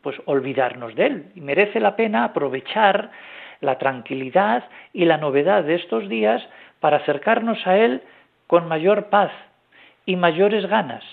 [0.00, 3.10] pues olvidarnos de él y merece la pena aprovechar
[3.62, 6.46] la tranquilidad y la novedad de estos días
[6.80, 8.02] para acercarnos a él
[8.46, 9.32] con mayor paz
[10.04, 11.04] y mayores ganas.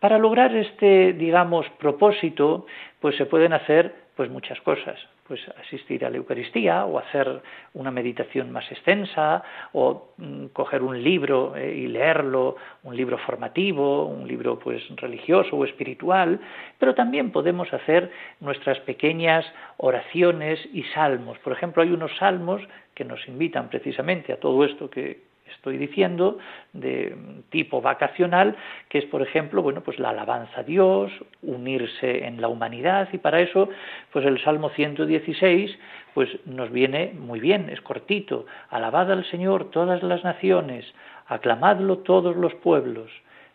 [0.00, 2.66] Para lograr este, digamos, propósito,
[3.00, 4.98] pues se pueden hacer pues muchas cosas
[5.30, 7.40] pues asistir a la Eucaristía o hacer
[7.74, 14.06] una meditación más extensa o mm, coger un libro eh, y leerlo, un libro formativo,
[14.06, 16.40] un libro pues religioso o espiritual,
[16.80, 21.38] pero también podemos hacer nuestras pequeñas oraciones y salmos.
[21.38, 22.60] Por ejemplo, hay unos salmos
[22.92, 26.38] que nos invitan precisamente a todo esto que, estoy diciendo,
[26.72, 27.16] de
[27.50, 28.56] tipo vacacional,
[28.88, 33.18] que es, por ejemplo, bueno, pues la alabanza a Dios, unirse en la humanidad, y
[33.18, 33.68] para eso,
[34.12, 35.78] pues el Salmo 116,
[36.14, 38.46] pues nos viene muy bien, es cortito.
[38.70, 40.84] Alabad al Señor todas las naciones,
[41.26, 43.10] aclamadlo todos los pueblos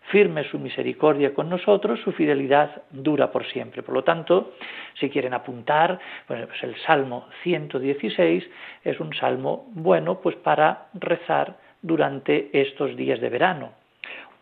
[0.10, 3.81] firme su misericordia con nosotros, su fidelidad dura por siempre.
[3.84, 4.53] Por lo tanto,
[4.99, 8.43] si quieren apuntar, pues el Salmo 116
[8.84, 13.71] es un salmo bueno pues para rezar durante estos días de verano.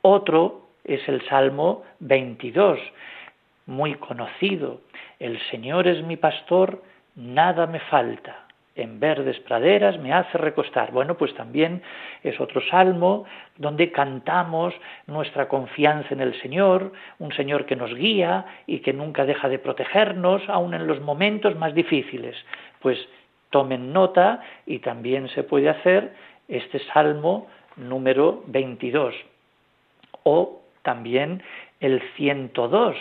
[0.02, 2.80] Otro es el Salmo 22,
[3.66, 4.82] muy conocido.
[5.20, 6.82] El Señor es mi pastor,
[7.16, 8.46] nada me falta.
[8.76, 10.92] En verdes praderas me hace recostar.
[10.92, 11.84] Bueno, pues también
[12.24, 13.26] es otro salmo
[13.58, 14.74] donde cantamos
[15.06, 19.60] nuestra confianza en el Señor, un Señor que nos guía y que nunca deja de
[19.60, 22.36] protegernos, aun en los momentos más difíciles.
[22.82, 22.98] Pues
[23.52, 26.12] tomen nota y también se puede hacer
[26.58, 29.14] este salmo número 22
[30.24, 31.42] o también
[31.80, 32.96] el 102,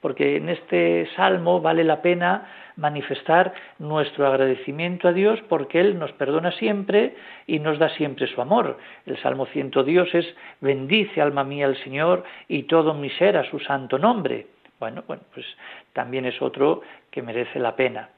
[0.00, 6.12] porque en este salmo vale la pena manifestar nuestro agradecimiento a Dios porque Él nos
[6.12, 7.14] perdona siempre
[7.46, 8.78] y nos da siempre su amor.
[9.06, 10.26] El Salmo 102 es
[10.60, 14.46] bendice alma mía al Señor y todo mi ser a su santo nombre.
[14.78, 15.44] Bueno, bueno, pues
[15.92, 18.08] también es otro que merece la pena.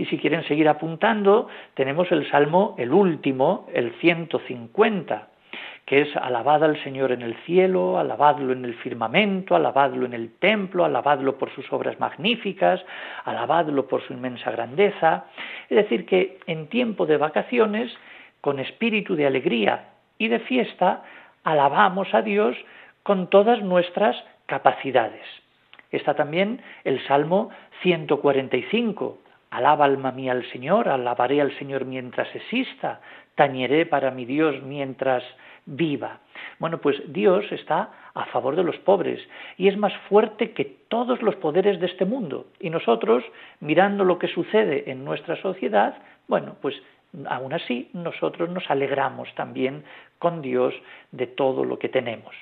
[0.00, 5.28] Y si quieren seguir apuntando, tenemos el Salmo, el último, el 150,
[5.84, 10.32] que es alabad al Señor en el cielo, alabadlo en el firmamento, alabadlo en el
[10.38, 12.82] templo, alabadlo por sus obras magníficas,
[13.26, 15.26] alabadlo por su inmensa grandeza.
[15.68, 17.92] Es decir, que en tiempo de vacaciones,
[18.40, 21.02] con espíritu de alegría y de fiesta,
[21.44, 22.56] alabamos a Dios
[23.02, 25.26] con todas nuestras capacidades.
[25.90, 27.50] Está también el Salmo
[27.82, 29.18] 145,
[29.50, 33.00] Alaba alma mía al Señor, alabaré al Señor mientras exista,
[33.34, 35.24] tañeré para mi Dios mientras
[35.66, 36.20] viva.
[36.58, 39.20] Bueno, pues Dios está a favor de los pobres
[39.56, 42.46] y es más fuerte que todos los poderes de este mundo.
[42.60, 43.24] Y nosotros,
[43.60, 45.96] mirando lo que sucede en nuestra sociedad,
[46.28, 46.74] bueno, pues
[47.26, 49.84] aún así nosotros nos alegramos también
[50.18, 50.74] con Dios
[51.12, 52.34] de todo lo que tenemos.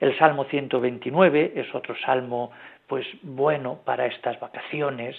[0.00, 2.52] El Salmo 129 es otro salmo
[2.90, 5.14] pues bueno para estas vacaciones,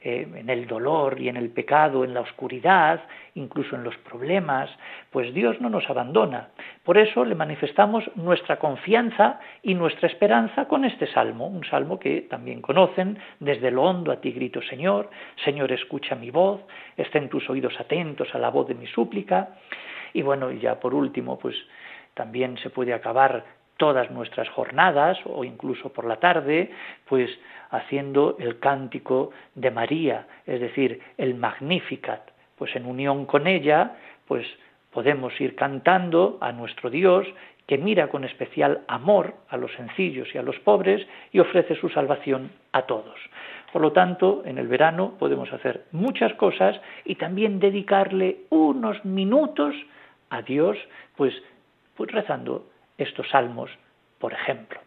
[0.00, 3.02] eh, en el dolor y en el pecado, en la oscuridad,
[3.34, 4.70] incluso en los problemas,
[5.10, 6.48] pues Dios no nos abandona.
[6.82, 12.22] Por eso le manifestamos nuestra confianza y nuestra esperanza con este salmo, un salmo que
[12.22, 15.10] también conocen, desde lo hondo a ti grito Señor,
[15.44, 16.62] Señor escucha mi voz,
[16.96, 19.50] estén tus oídos atentos a la voz de mi súplica.
[20.14, 21.56] Y bueno, ya por último, pues
[22.14, 23.44] también se puede acabar
[23.82, 26.70] todas nuestras jornadas o incluso por la tarde,
[27.08, 27.28] pues
[27.70, 33.96] haciendo el cántico de María, es decir, el Magnificat, pues en unión con ella,
[34.28, 34.46] pues
[34.92, 37.26] podemos ir cantando a nuestro Dios
[37.66, 41.88] que mira con especial amor a los sencillos y a los pobres y ofrece su
[41.88, 43.18] salvación a todos.
[43.72, 49.74] Por lo tanto, en el verano podemos hacer muchas cosas y también dedicarle unos minutos
[50.30, 50.78] a Dios,
[51.16, 51.34] pues,
[51.96, 52.66] pues rezando
[53.02, 53.70] estos salmos,
[54.18, 54.80] por ejemplo.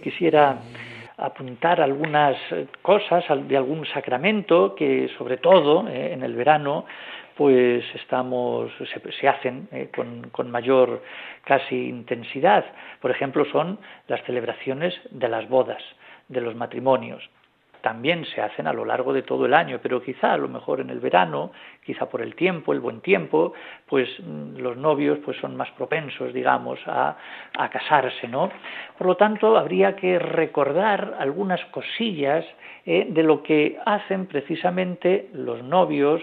[0.00, 0.58] Quisiera
[1.16, 6.86] apuntar algunas eh, cosas de algún sacramento que sobre todo eh, en el verano
[7.36, 8.70] pues estamos
[9.18, 11.02] se, hacen eh, con, con, mayor
[11.44, 12.64] casi intensidad.
[13.00, 13.78] Por ejemplo son
[14.08, 15.82] las celebraciones de las bodas
[16.28, 17.22] de los matrimonios
[17.80, 20.80] también se hacen a lo largo de todo el año, pero quizá a lo mejor
[20.80, 21.52] en el verano,
[21.84, 23.52] quizá por el tiempo, el buen tiempo,
[23.86, 27.16] pues mm, los novios pues son más propensos, digamos, a,
[27.56, 28.50] a casarse, ¿no?
[28.98, 32.44] Por lo tanto, habría que recordar algunas cosillas
[32.86, 36.22] eh, de lo que hacen precisamente los novios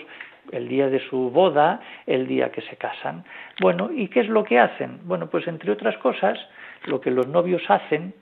[0.52, 3.24] el día de su boda, el día que se casan.
[3.62, 5.00] Bueno, ¿y qué es lo que hacen?
[5.04, 6.40] Bueno, pues entre otras cosas,
[6.86, 8.14] lo que los novios hacen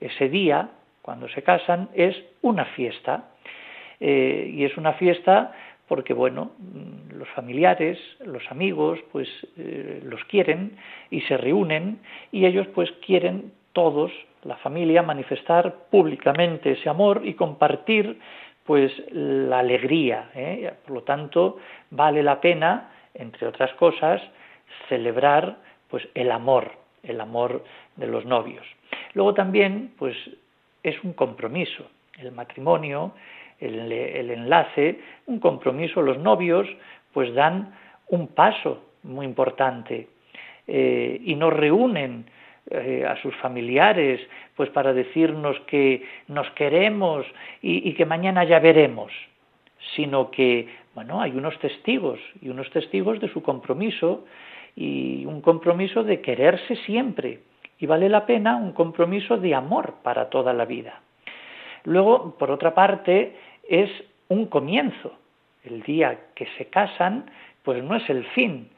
[0.00, 0.70] ese día
[1.04, 3.28] cuando se casan, es una fiesta.
[4.00, 5.52] Eh, y es una fiesta
[5.86, 9.28] porque, bueno, mm, los familiares, los amigos, pues
[9.58, 10.78] eh, los quieren
[11.10, 11.98] y se reúnen
[12.32, 14.12] y ellos pues quieren todos,
[14.44, 18.18] la familia, manifestar públicamente ese amor y compartir
[18.64, 20.30] pues la alegría.
[20.34, 20.72] ¿eh?
[20.86, 21.58] Por lo tanto,
[21.90, 24.22] vale la pena, entre otras cosas,
[24.88, 25.58] celebrar
[25.90, 27.62] pues el amor, el amor
[27.96, 28.64] de los novios.
[29.12, 30.16] Luego también, pues
[30.84, 31.84] es un compromiso.
[32.18, 33.12] El matrimonio,
[33.58, 33.90] el,
[34.30, 36.00] enlace, un compromiso.
[36.02, 36.68] Los novios
[37.12, 37.74] pues dan
[38.08, 40.08] un paso muy importante
[40.68, 42.26] eh, y nos reúnen
[42.70, 44.20] eh, a sus familiares
[44.56, 47.26] pues para decirnos que nos queremos
[47.60, 49.12] y, y que mañana ya veremos,
[49.94, 54.24] sino que bueno hay unos testigos y unos testigos de su compromiso
[54.76, 57.40] y un compromiso de quererse siempre
[57.78, 61.00] y vale la pena un compromiso de amor para toda la vida.
[61.84, 63.36] Luego, por otra parte,
[63.68, 63.90] es
[64.28, 65.12] un comienzo.
[65.64, 67.30] El día que se casan,
[67.62, 68.68] pues no es el fin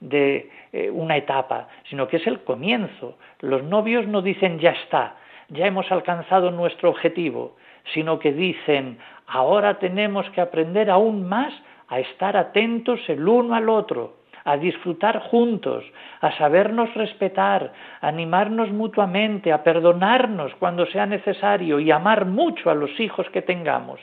[0.00, 3.18] de eh, una etapa, sino que es el comienzo.
[3.40, 5.16] Los novios no dicen ya está,
[5.48, 7.56] ya hemos alcanzado nuestro objetivo,
[7.94, 11.52] sino que dicen ahora tenemos que aprender aún más
[11.88, 14.16] a estar atentos el uno al otro,
[14.46, 15.84] a disfrutar juntos,
[16.20, 22.74] a sabernos respetar, a animarnos mutuamente, a perdonarnos cuando sea necesario y amar mucho a
[22.76, 23.98] los hijos que tengamos.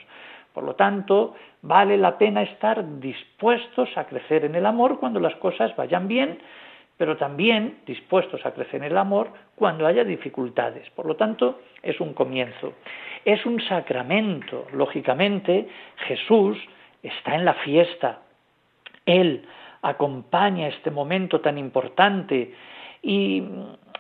[0.54, 5.34] Por lo tanto, vale la pena estar dispuestos a crecer en el amor cuando las
[5.38, 6.40] cosas vayan bien,
[6.98, 10.90] pero también dispuestos a crecer en el amor cuando haya dificultades.
[10.90, 12.74] Por lo tanto, es un comienzo.
[13.24, 14.68] Es un sacramento.
[14.74, 15.70] Lógicamente,
[16.06, 16.58] Jesús
[17.02, 18.20] está en la fiesta.
[19.06, 19.46] Él
[19.84, 22.54] acompaña este momento tan importante
[23.02, 23.44] y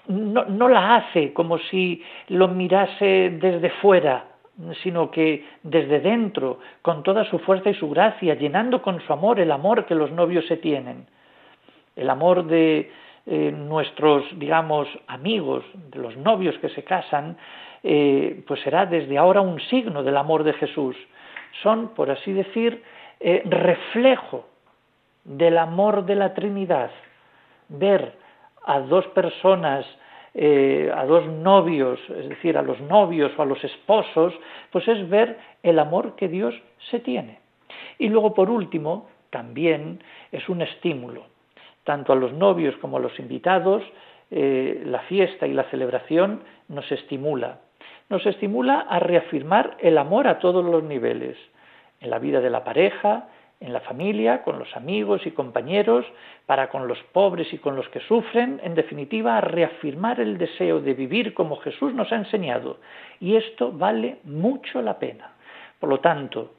[0.08, 4.26] no, no la hace como si lo mirase desde fuera,
[4.82, 9.40] sino que desde dentro, con toda su fuerza y su gracia, llenando con su amor
[9.40, 11.06] el amor que los novios se tienen,
[11.96, 12.92] el amor de
[13.26, 17.38] eh, nuestros, digamos, amigos, de los novios que se casan,
[17.84, 20.96] eh, pues será desde ahora un signo del amor de Jesús.
[21.62, 22.84] Son, por así decir,
[23.20, 24.46] eh, reflejo
[25.24, 26.92] del amor de la Trinidad,
[27.70, 28.14] ver
[28.66, 29.86] a dos personas,
[30.34, 34.34] eh, a dos novios, es decir, a los novios o a los esposos,
[34.72, 36.56] pues es ver el amor que Dios
[36.90, 37.40] se tiene.
[37.98, 41.26] Y luego, por último, también es un estímulo,
[41.84, 43.84] tanto a los novios como a los invitados,
[44.32, 47.60] eh, la fiesta y la celebración nos estimula.
[48.10, 51.38] Nos estimula a reafirmar el amor a todos los niveles,
[52.00, 53.30] en la vida de la pareja,
[53.64, 56.06] en la familia, con los amigos y compañeros,
[56.46, 60.82] para con los pobres y con los que sufren, en definitiva, a reafirmar el deseo
[60.82, 62.78] de vivir como Jesús nos ha enseñado.
[63.22, 65.32] Y esto vale mucho la pena.
[65.80, 66.52] Por lo tanto,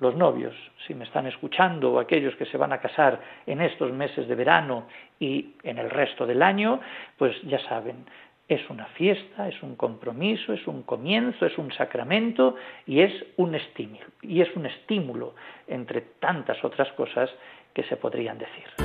[0.00, 0.54] los novios,
[0.86, 4.34] si me están escuchando, o aquellos que se van a casar en estos meses de
[4.34, 4.86] verano
[5.20, 6.80] y en el resto del año,
[7.18, 8.06] pues ya saben,
[8.52, 13.54] es una fiesta, es un compromiso, es un comienzo, es un sacramento y es un
[13.54, 15.34] estímulo, y es un estímulo
[15.66, 17.30] entre tantas otras cosas
[17.74, 18.81] que se podrían decir.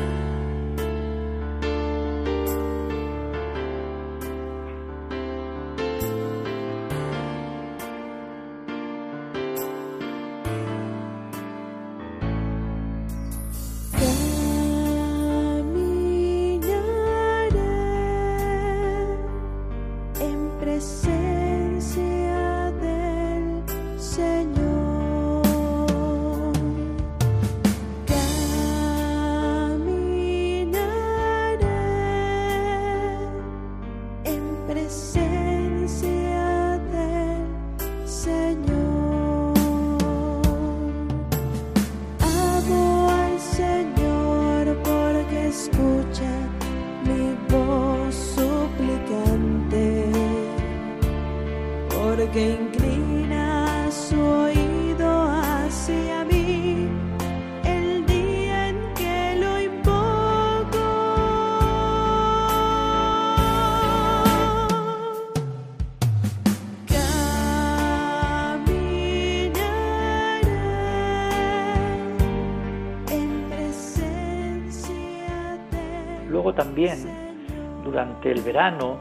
[78.18, 78.98] Durante el verano,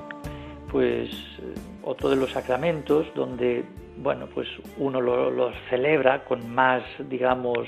[0.70, 1.10] pues
[1.82, 3.64] otro de los sacramentos donde,
[3.98, 4.48] bueno, pues
[4.78, 7.66] uno los celebra con más, digamos,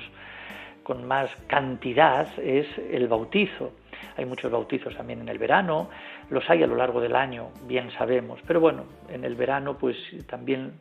[0.82, 3.72] con más cantidad es el bautizo.
[4.16, 5.88] Hay muchos bautizos también en el verano,
[6.30, 9.96] los hay a lo largo del año, bien sabemos, pero bueno, en el verano pues
[10.26, 10.72] también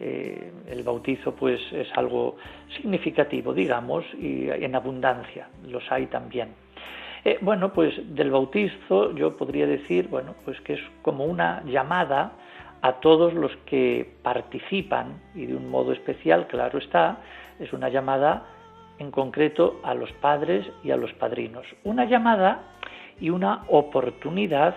[0.00, 2.36] eh, el bautizo pues es algo
[2.76, 6.48] significativo, digamos, y en abundancia, los hay también.
[7.24, 12.32] Eh, bueno, pues del bautizo yo podría decir, bueno, pues que es como una llamada
[12.82, 17.18] a todos los que participan y de un modo especial, claro está,
[17.58, 18.46] es una llamada
[18.98, 21.66] en concreto a los padres y a los padrinos.
[21.84, 22.62] Una llamada
[23.20, 24.74] y una oportunidad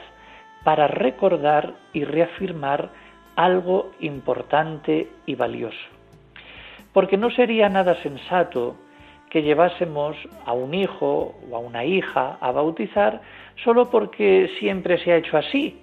[0.63, 2.89] para recordar y reafirmar
[3.35, 5.77] algo importante y valioso.
[6.93, 8.75] Porque no sería nada sensato
[9.33, 10.15] que llevásemos
[10.45, 13.19] a un hijo o a una hija a bautizar
[13.63, 15.81] solo porque siempre se ha hecho así,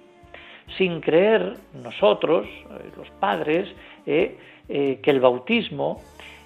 [0.77, 3.67] sin creer nosotros, eh, los padres,
[4.05, 4.37] eh,
[4.69, 6.01] eh, que el bautismo,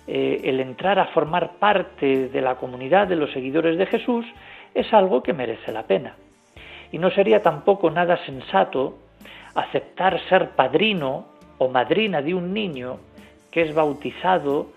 [0.07, 4.25] el entrar a formar parte de la comunidad de los seguidores de Jesús,
[4.73, 6.15] es algo que merece la pena.
[6.91, 8.99] Y no sería tampoco nada sensato
[9.55, 11.25] aceptar ser padrino
[11.57, 12.97] o madrina de un niño
[13.49, 14.74] que es bautizado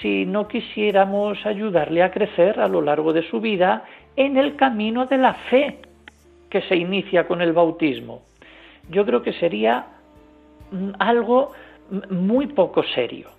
[0.00, 3.84] si no quisiéramos ayudarle a crecer a lo largo de su vida
[4.16, 5.78] en el camino de la fe
[6.50, 8.22] que se inicia con el bautismo.
[8.90, 9.86] Yo creo que sería
[10.70, 11.52] mm, algo
[12.10, 13.30] muy poco serio.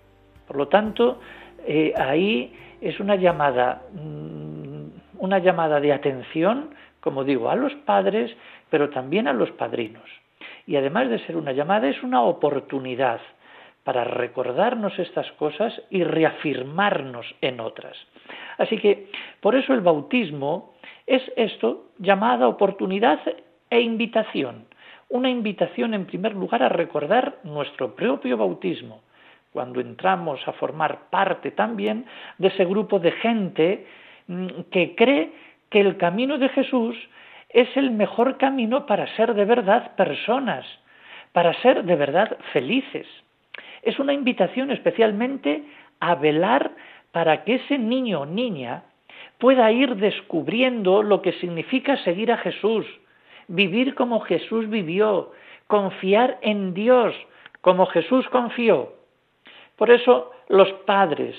[0.48, 1.20] Por lo tanto,
[1.66, 8.36] eh, ahí es una llamada, mm, una llamada de atención, como digo, a los padres,
[8.70, 10.04] pero también a los padrinos.
[10.68, 13.20] Y además de ser una llamada, es una oportunidad
[13.90, 17.98] para recordarnos estas cosas y reafirmarnos en otras.
[18.60, 19.08] Así que
[19.42, 20.76] por eso el bautismo
[21.08, 23.20] es esto, llamada oportunidad
[23.68, 24.68] e invitación.
[25.10, 29.02] Una invitación en primer lugar a recordar nuestro propio bautismo,
[29.52, 32.06] cuando entramos a formar parte también
[32.38, 33.88] de ese grupo de gente
[34.28, 35.32] mm, que cree
[35.72, 36.96] que el camino de Jesús
[37.50, 40.64] es el mejor camino para ser de verdad personas,
[41.34, 43.08] para ser de verdad felices.
[43.84, 45.64] Es una invitación especialmente
[46.00, 46.72] a velar
[47.12, 48.84] para que ese niño o niña
[49.38, 52.86] pueda ir descubriendo lo que significa seguir a Jesús,
[53.48, 55.32] vivir como Jesús vivió,
[55.68, 57.16] confiar en Dios
[57.62, 58.94] como Jesús confió.
[59.76, 61.36] Por eso los padres,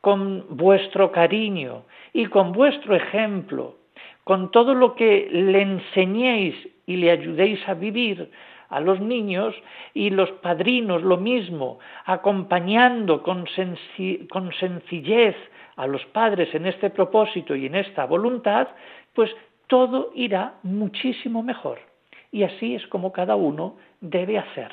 [0.00, 3.76] con vuestro cariño y con vuestro ejemplo,
[4.24, 6.54] con todo lo que le enseñéis
[6.86, 8.30] y le ayudéis a vivir,
[8.70, 9.54] a los niños
[9.92, 15.36] y los padrinos lo mismo, acompañando con, sencillez
[15.76, 18.68] a los padres en este propósito y en esta voluntad,
[19.12, 19.30] pues
[19.66, 21.78] todo irá muchísimo mejor.
[22.32, 24.72] Y así es como cada uno debe hacer.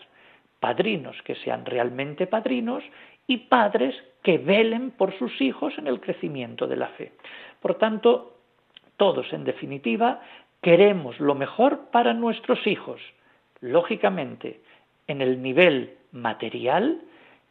[0.59, 2.83] Padrinos que sean realmente padrinos
[3.25, 7.13] y padres que velen por sus hijos en el crecimiento de la fe.
[7.61, 8.37] Por tanto,
[8.97, 10.21] todos, en definitiva,
[10.61, 12.99] queremos lo mejor para nuestros hijos,
[13.61, 14.61] lógicamente,
[15.07, 17.01] en el nivel material,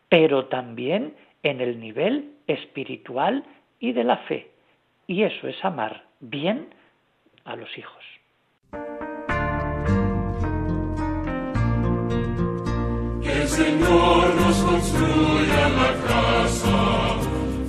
[0.09, 3.45] pero también en el nivel espiritual
[3.81, 4.51] y de la fe.
[5.07, 6.69] Y eso es amar bien
[7.45, 8.05] a los hijos.
[13.57, 16.79] Señor nos construya la casa,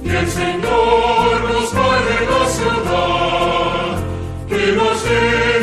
[0.03, 3.95] que el Señor nos guarde la ciudad,
[4.49, 5.56] que nos llene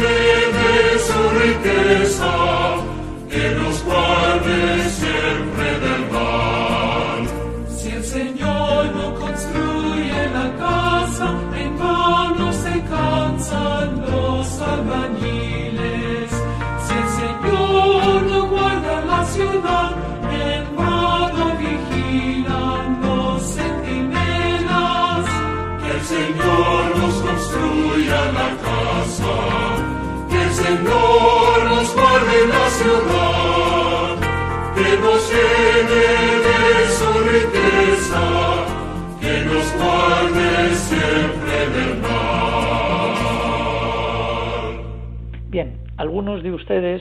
[46.05, 47.01] algunos de ustedes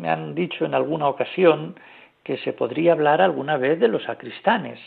[0.00, 1.74] me han dicho en alguna ocasión
[2.22, 4.78] que se podría hablar alguna vez de los sacristanes.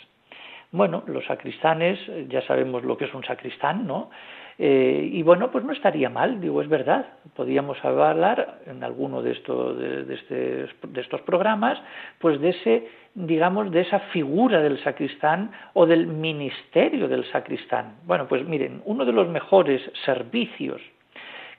[0.72, 4.10] Bueno, los sacristanes, ya sabemos lo que es un sacristán, ¿no?
[4.58, 7.06] Eh, y bueno, pues no estaría mal, digo, es verdad.
[7.36, 11.78] Podríamos hablar en alguno de, estos, de, de este- de estos programas,
[12.20, 17.98] pues de ese, digamos, de esa figura del sacristán o del ministerio del sacristán.
[18.06, 20.82] Bueno, pues miren, uno de los mejores servicios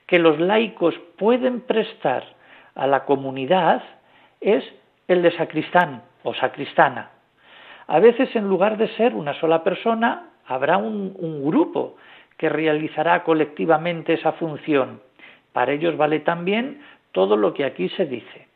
[0.06, 2.24] que los laicos pueden prestar
[2.74, 3.82] a la comunidad
[4.40, 4.64] es
[5.08, 7.10] el de sacristán o sacristana.
[7.86, 11.96] A veces, en lugar de ser una sola persona, habrá un, un grupo
[12.36, 15.00] que realizará colectivamente esa función.
[15.52, 16.82] Para ellos vale también
[17.12, 18.46] todo lo que aquí se dice.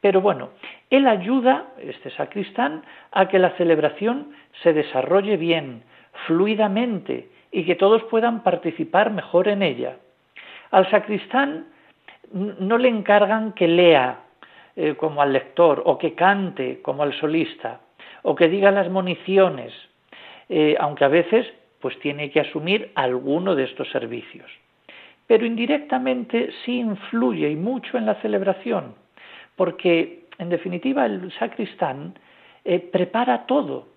[0.00, 0.50] Pero bueno,
[0.88, 2.82] él ayuda, este sacristán,
[3.12, 4.32] a que la celebración
[4.62, 5.82] se desarrolle bien,
[6.26, 9.96] fluidamente, y que todos puedan participar mejor en ella.
[10.70, 11.66] Al sacristán
[12.32, 14.20] no le encargan que lea
[14.76, 17.80] eh, como al lector, o que cante como al solista,
[18.22, 19.72] o que diga las municiones,
[20.48, 21.46] eh, aunque a veces
[21.80, 24.50] pues tiene que asumir alguno de estos servicios.
[25.26, 28.94] Pero indirectamente sí influye y mucho en la celebración,
[29.56, 32.14] porque en definitiva el sacristán
[32.64, 33.88] eh, prepara todo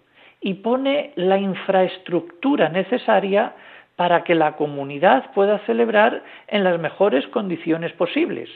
[0.42, 3.54] y pone la infraestructura necesaria
[3.96, 8.50] para que la comunidad pueda celebrar en las mejores condiciones posibles.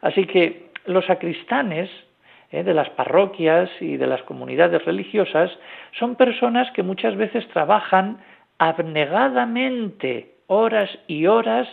[0.00, 1.90] Así que los sacristanes
[2.50, 5.50] eh, de las parroquias y de las comunidades religiosas
[5.98, 8.18] son personas que muchas veces trabajan
[8.58, 11.68] abnegadamente horas y horas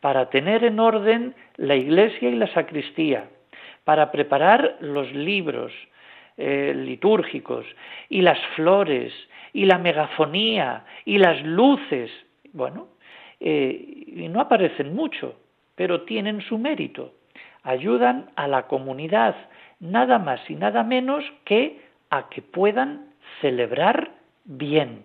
[0.00, 3.24] para tener en orden la iglesia y la sacristía,
[3.84, 5.72] para preparar los libros
[6.36, 7.66] eh, litúrgicos
[8.08, 9.12] y las flores
[9.52, 12.10] y la megafonía y las luces.
[12.52, 12.88] Bueno,
[13.40, 15.36] eh, y no aparecen mucho,
[15.74, 17.12] pero tienen su mérito.
[17.62, 19.36] Ayudan a la comunidad
[19.80, 21.80] nada más y nada menos que
[22.10, 24.12] a que puedan celebrar
[24.44, 25.04] bien.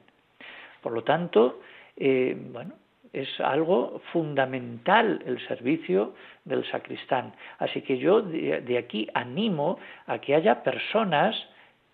[0.82, 1.62] Por lo tanto,
[1.96, 2.74] eh, bueno,
[3.14, 6.14] es algo fundamental el servicio
[6.46, 7.34] del sacristán.
[7.60, 11.36] Así que yo de, de, aquí animo a que haya personas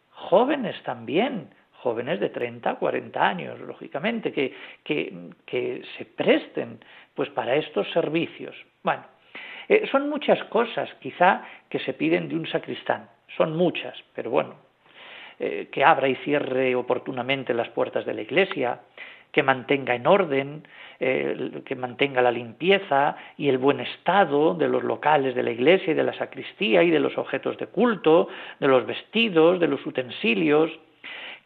[0.09, 1.49] jóvenes también,
[1.83, 5.13] jóvenes de 30, 40 años, lógicamente, que, que,
[5.45, 6.79] que se presten
[7.13, 8.55] pues para estos servicios.
[8.81, 9.03] Bueno,
[9.69, 14.55] eh, son muchas cosas quizá que se piden de un sacristán, son muchas, pero bueno,
[15.39, 18.81] eh, que abra y cierre oportunamente las puertas de la iglesia,
[19.31, 20.67] que mantenga en orden,
[20.99, 25.91] eh, que mantenga la limpieza y el buen estado de los locales de la iglesia
[25.91, 28.27] y de la sacristía y de los objetos de culto,
[28.59, 30.71] de los vestidos, de los utensilios,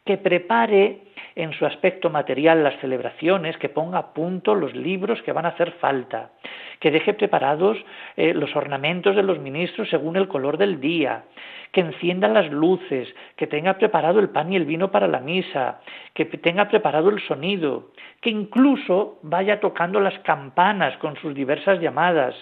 [0.07, 1.01] que prepare
[1.35, 5.49] en su aspecto material las celebraciones, que ponga a punto los libros que van a
[5.49, 6.31] hacer falta,
[6.79, 7.77] que deje preparados
[8.15, 11.25] eh, los ornamentos de los ministros según el color del día,
[11.71, 15.79] que encienda las luces, que tenga preparado el pan y el vino para la misa,
[16.15, 17.91] que tenga preparado el sonido,
[18.21, 22.33] que incluso vaya tocando las campanas con sus diversas llamadas,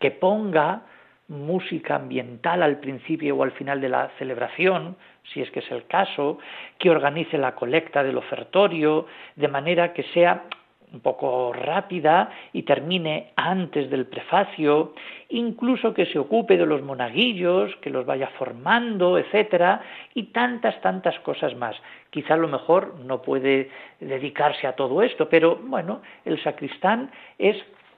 [0.00, 0.82] que ponga
[1.28, 4.96] música ambiental al principio o al final de la celebración,
[5.32, 6.38] si es que es el caso,
[6.78, 10.44] que organice la colecta del ofertorio, de manera que sea
[10.92, 14.94] un poco rápida y termine antes del prefacio,
[15.28, 19.82] incluso que se ocupe de los monaguillos, que los vaya formando, etcétera,
[20.14, 21.76] y tantas, tantas cosas más.
[22.10, 23.70] Quizá a lo mejor no puede
[24.00, 27.56] dedicarse a todo esto, pero bueno, el sacristán es,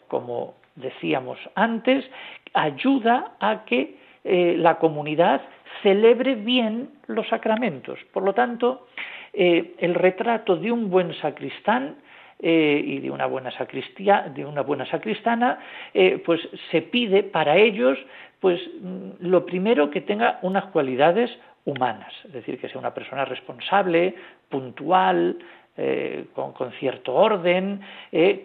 [0.08, 2.04] como decíamos antes,
[2.54, 5.42] ayuda a que eh, la comunidad
[5.82, 7.98] celebre bien los sacramentos.
[8.12, 8.86] Por lo tanto,
[9.32, 11.96] eh, el retrato de un buen sacristán
[12.40, 15.58] eh, y de una buena sacristía, de una buena sacristana,
[15.92, 16.40] eh, pues
[16.70, 17.98] se pide para ellos,
[18.40, 21.30] pues mm, lo primero que tenga unas cualidades
[21.64, 24.14] humanas, es decir, que sea una persona responsable,
[24.48, 25.36] puntual,
[25.78, 27.80] eh, con, cierto orden,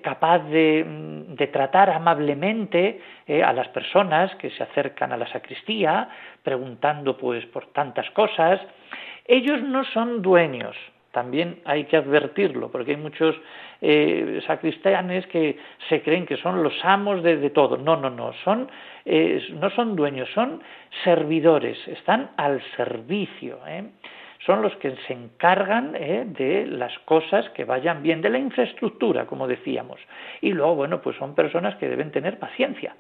[0.01, 3.01] capaz de, mm, de, tratar amablemente
[3.43, 6.07] a las personas que se acercan a la sacristía,
[6.43, 8.61] preguntando pues por tantas cosas.
[9.25, 10.75] Ellos no son dueños,
[11.13, 13.35] también hay que advertirlo, porque hay muchos
[13.81, 17.77] eh, sacristanes que se creen que son los amos de, todo.
[17.77, 18.67] No, no, no, son,
[19.05, 20.63] eh, no son dueños, son
[21.03, 23.59] servidores, están al servicio.
[23.67, 23.83] ¿eh?
[24.45, 29.47] Son los que se encargan de las cosas que vayan bien, de la infraestructura, como
[29.47, 29.99] decíamos.
[30.41, 32.95] Y luego, bueno, pues son personas que deben tener paciencia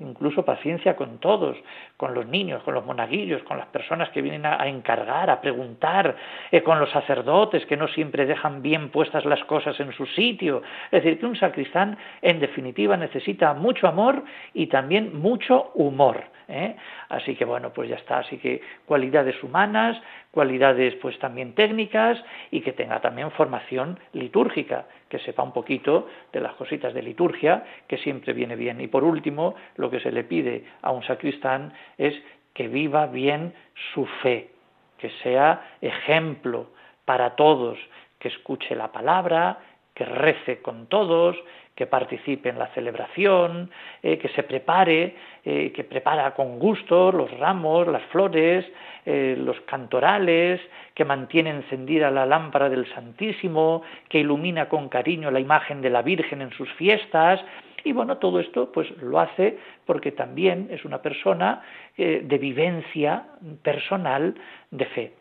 [0.00, 1.56] incluso paciencia con todos,
[1.96, 6.16] con los niños, con los monaguillos, con las personas que vienen a, encargar, a preguntar,
[6.50, 10.62] eh, con los sacerdotes que no siempre dejan bien puestas las cosas en su sitio.
[10.90, 14.22] Es decir, que un sacristán, en definitiva, necesita mucho amor
[14.54, 16.22] y también mucho humor.
[16.48, 16.76] ¿Eh?
[17.10, 18.18] Así que bueno, pues ya está.
[18.18, 22.18] Así que cualidades humanas, cualidades pues también técnicas
[22.50, 27.64] y que tenga también formación litúrgica, que sepa un poquito de las cositas de liturgia,
[27.86, 28.80] que siempre viene bien.
[28.80, 32.14] Y por último, lo que se le pide a un sacristán es
[32.54, 33.54] que viva bien
[33.94, 34.50] su fe,
[34.98, 36.70] que sea ejemplo
[37.04, 37.78] para todos,
[38.18, 39.60] que escuche la palabra,
[39.94, 41.36] que rece con todos,
[41.78, 43.70] que participe en la celebración,
[44.02, 45.14] eh, que se prepare,
[45.44, 48.66] eh, que prepara con gusto los ramos, las flores,
[49.06, 50.60] eh, los cantorales,
[50.92, 56.02] que mantiene encendida la lámpara del Santísimo, que ilumina con cariño la imagen de la
[56.02, 57.40] Virgen en sus fiestas,
[57.84, 59.56] y bueno, todo esto pues lo hace
[59.86, 61.62] porque también es una persona
[61.96, 63.24] de vivencia
[63.62, 64.34] personal
[64.72, 65.12] de fe.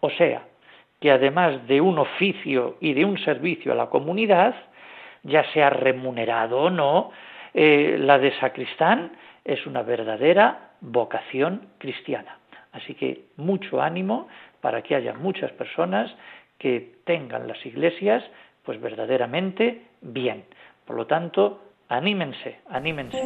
[0.00, 0.42] O sea,
[1.00, 4.56] que además de un oficio y de un servicio a la comunidad,
[5.28, 7.10] ya sea remunerado o no,
[7.54, 9.12] eh, la de sacristán
[9.44, 12.38] es una verdadera vocación cristiana.
[12.72, 14.28] Así que mucho ánimo
[14.60, 16.14] para que haya muchas personas
[16.58, 18.24] que tengan las iglesias
[18.64, 20.44] pues verdaderamente bien.
[20.84, 23.18] Por lo tanto, anímense, anímense.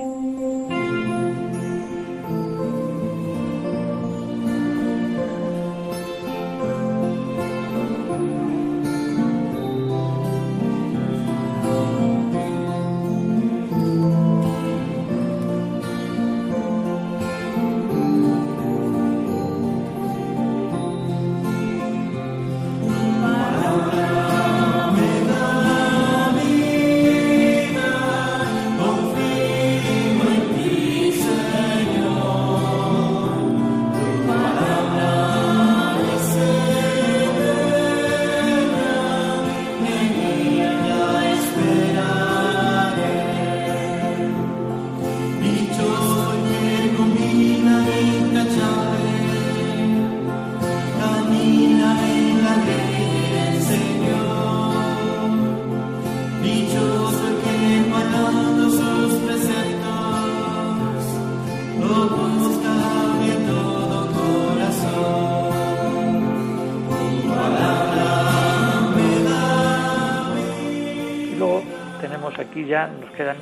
[72.73, 73.37] Nos quedan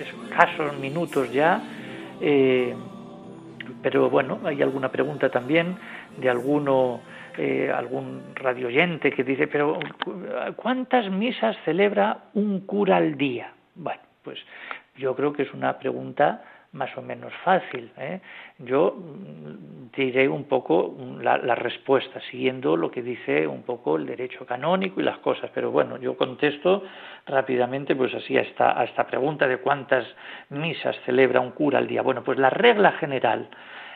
[0.00, 1.60] escasos minutos ya,
[2.20, 2.74] eh,
[3.82, 5.76] pero bueno, hay alguna pregunta también
[6.16, 7.00] de alguno,
[7.36, 9.78] eh, algún radioyente que dice, pero
[10.56, 13.52] ¿cuántas misas celebra un cura al día?
[13.74, 14.38] Bueno, pues
[14.96, 17.90] yo creo que es una pregunta más o menos fácil.
[17.98, 18.20] ¿eh?
[18.64, 24.46] Yo mm, diré un poco la, respuesta, siguiendo lo que dice un poco el derecho
[24.46, 26.84] canónico y las cosas, pero bueno, yo contesto
[27.26, 30.06] rápidamente pues así a esta, a esta pregunta de cuántas
[30.50, 32.02] misas celebra un cura al día.
[32.02, 33.48] Bueno, pues la regla general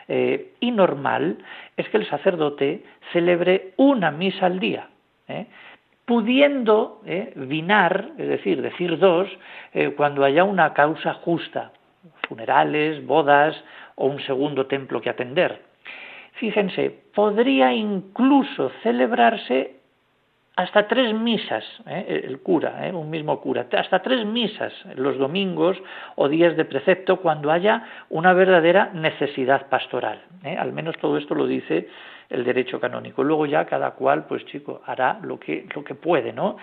[0.07, 1.37] eh, y normal
[1.77, 4.89] es que el sacerdote celebre una misa al día.
[5.27, 5.47] ¿eh?
[6.05, 9.27] pudiendo eh, vinar, es decir, decir dos,
[9.97, 11.71] cuando haya una causa justa,
[12.27, 13.55] funerales, bodas
[13.95, 15.61] o un segundo templo que atender.
[16.33, 19.75] Fíjense, podría incluso celebrarse
[20.57, 22.21] hasta tres misas, ¿eh?
[22.25, 22.93] el cura, ¿eh?
[22.93, 25.77] un mismo cura, hasta tres misas los domingos
[26.15, 30.21] o días de precepto cuando haya una verdadera necesidad pastoral.
[30.43, 30.55] ¿eh?
[30.57, 31.89] Al menos todo esto lo dice
[32.29, 33.21] el derecho canónico.
[33.21, 36.57] Luego ya cada cual, pues chico, hará lo que, lo que puede, ¿no?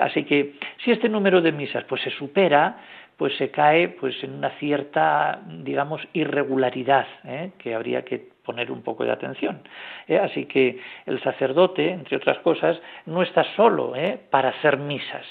[0.00, 2.78] así que si este número de misas pues se supera,
[3.16, 7.52] pues se cae pues en una cierta digamos irregularidad ¿eh?
[7.58, 9.60] que habría que poner un poco de atención
[10.06, 10.18] ¿eh?
[10.18, 14.18] así que el sacerdote entre otras cosas no está solo ¿eh?
[14.30, 15.24] para hacer misas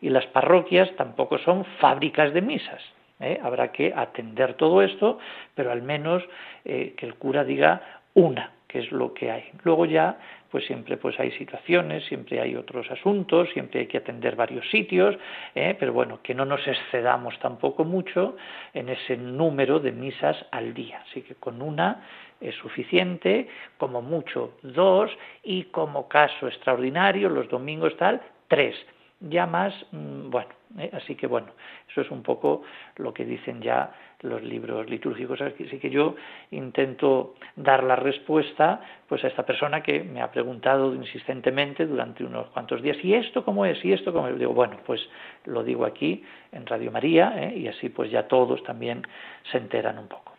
[0.00, 2.82] y las parroquias tampoco son fábricas de misas.
[3.20, 3.38] ¿eh?
[3.42, 5.18] Habrá que atender todo esto,
[5.54, 6.22] pero al menos
[6.64, 9.50] eh, que el cura diga una, que es lo que hay.
[9.64, 10.18] Luego ya,
[10.50, 15.16] pues siempre pues hay situaciones, siempre hay otros asuntos, siempre hay que atender varios sitios,
[15.54, 15.74] ¿eh?
[15.80, 18.36] pero bueno, que no nos excedamos tampoco mucho
[18.74, 21.02] en ese número de misas al día.
[21.08, 22.04] Así que con una
[22.40, 23.48] es suficiente,
[23.78, 25.10] como mucho dos,
[25.42, 28.76] y como caso extraordinario, los domingos tal, tres.
[29.20, 30.90] Ya más, mm, bueno, ¿eh?
[30.92, 31.48] así que bueno,
[31.90, 32.62] eso es un poco
[32.96, 35.40] lo que dicen ya los libros litúrgicos.
[35.40, 36.14] Así que yo
[36.52, 42.48] intento dar la respuesta pues a esta persona que me ha preguntado insistentemente durante unos
[42.50, 43.84] cuantos días, ¿y esto cómo es?
[43.84, 44.38] ¿Y esto cómo es?
[44.38, 45.00] Digo, bueno, pues
[45.46, 47.56] lo digo aquí en Radio María ¿eh?
[47.56, 49.02] y así pues ya todos también
[49.50, 50.32] se enteran un poco.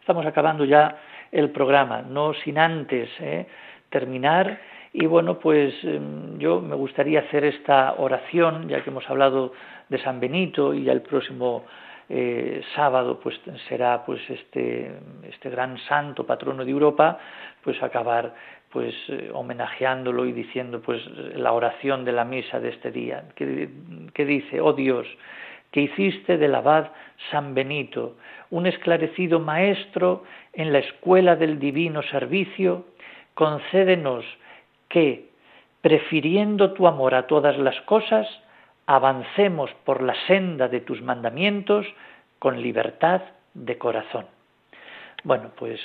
[0.00, 0.96] Estamos acabando ya
[1.30, 3.46] el programa, no sin antes ¿eh?
[3.90, 4.58] terminar.
[4.92, 9.52] Y bueno, pues em, yo me gustaría hacer esta oración, ya que hemos hablado
[9.88, 11.64] de San Benito y ya el próximo
[12.08, 14.90] eh, sábado pues será pues este,
[15.28, 17.18] este gran santo patrono de Europa,
[17.62, 18.34] pues acabar
[18.70, 21.00] pues eh, homenajeándolo y diciendo pues
[21.36, 23.68] la oración de la misa de este día, que,
[24.12, 25.06] que dice, oh Dios,
[25.70, 26.88] que hiciste del abad
[27.30, 28.16] San Benito,
[28.50, 32.86] un esclarecido maestro en la escuela del divino servicio,
[33.34, 34.24] concédenos
[34.90, 35.30] que,
[35.80, 38.28] prefiriendo tu amor a todas las cosas,
[38.84, 41.86] avancemos por la senda de tus mandamientos
[42.38, 43.22] con libertad
[43.54, 44.26] de corazón.
[45.24, 45.80] Bueno, pues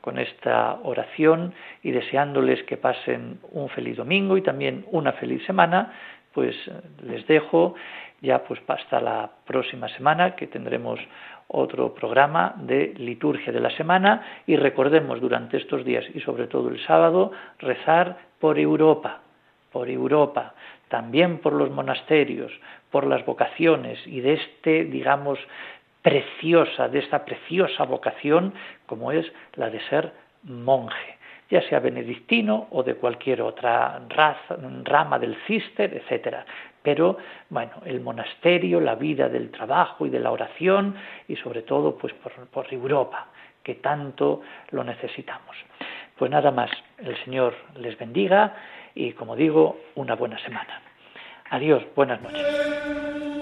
[0.00, 5.92] con esta oración y deseándoles que pasen un feliz domingo y también una feliz semana,
[6.34, 6.54] pues
[7.02, 7.74] les dejo
[8.20, 11.00] ya pues hasta la próxima semana que tendremos
[11.48, 16.68] otro programa de liturgia de la semana y recordemos durante estos días y sobre todo
[16.68, 19.20] el sábado rezar por Europa,
[19.70, 20.54] por Europa,
[20.88, 22.50] también por los monasterios,
[22.90, 25.38] por las vocaciones y de este, digamos,
[26.02, 28.52] preciosa, de esta preciosa vocación
[28.86, 30.12] como es la de ser
[30.42, 31.18] monje,
[31.50, 36.44] ya sea benedictino o de cualquier otra raza, rama del cister, etcétera.
[36.82, 37.18] Pero
[37.48, 40.96] bueno, el monasterio, la vida del trabajo y de la oración
[41.28, 43.28] y sobre todo pues por, por Europa,
[43.62, 45.56] que tanto lo necesitamos.
[46.16, 48.54] Pues nada más, el Señor les bendiga
[48.94, 50.80] y como digo, una buena semana.
[51.50, 53.41] Adiós, buenas noches.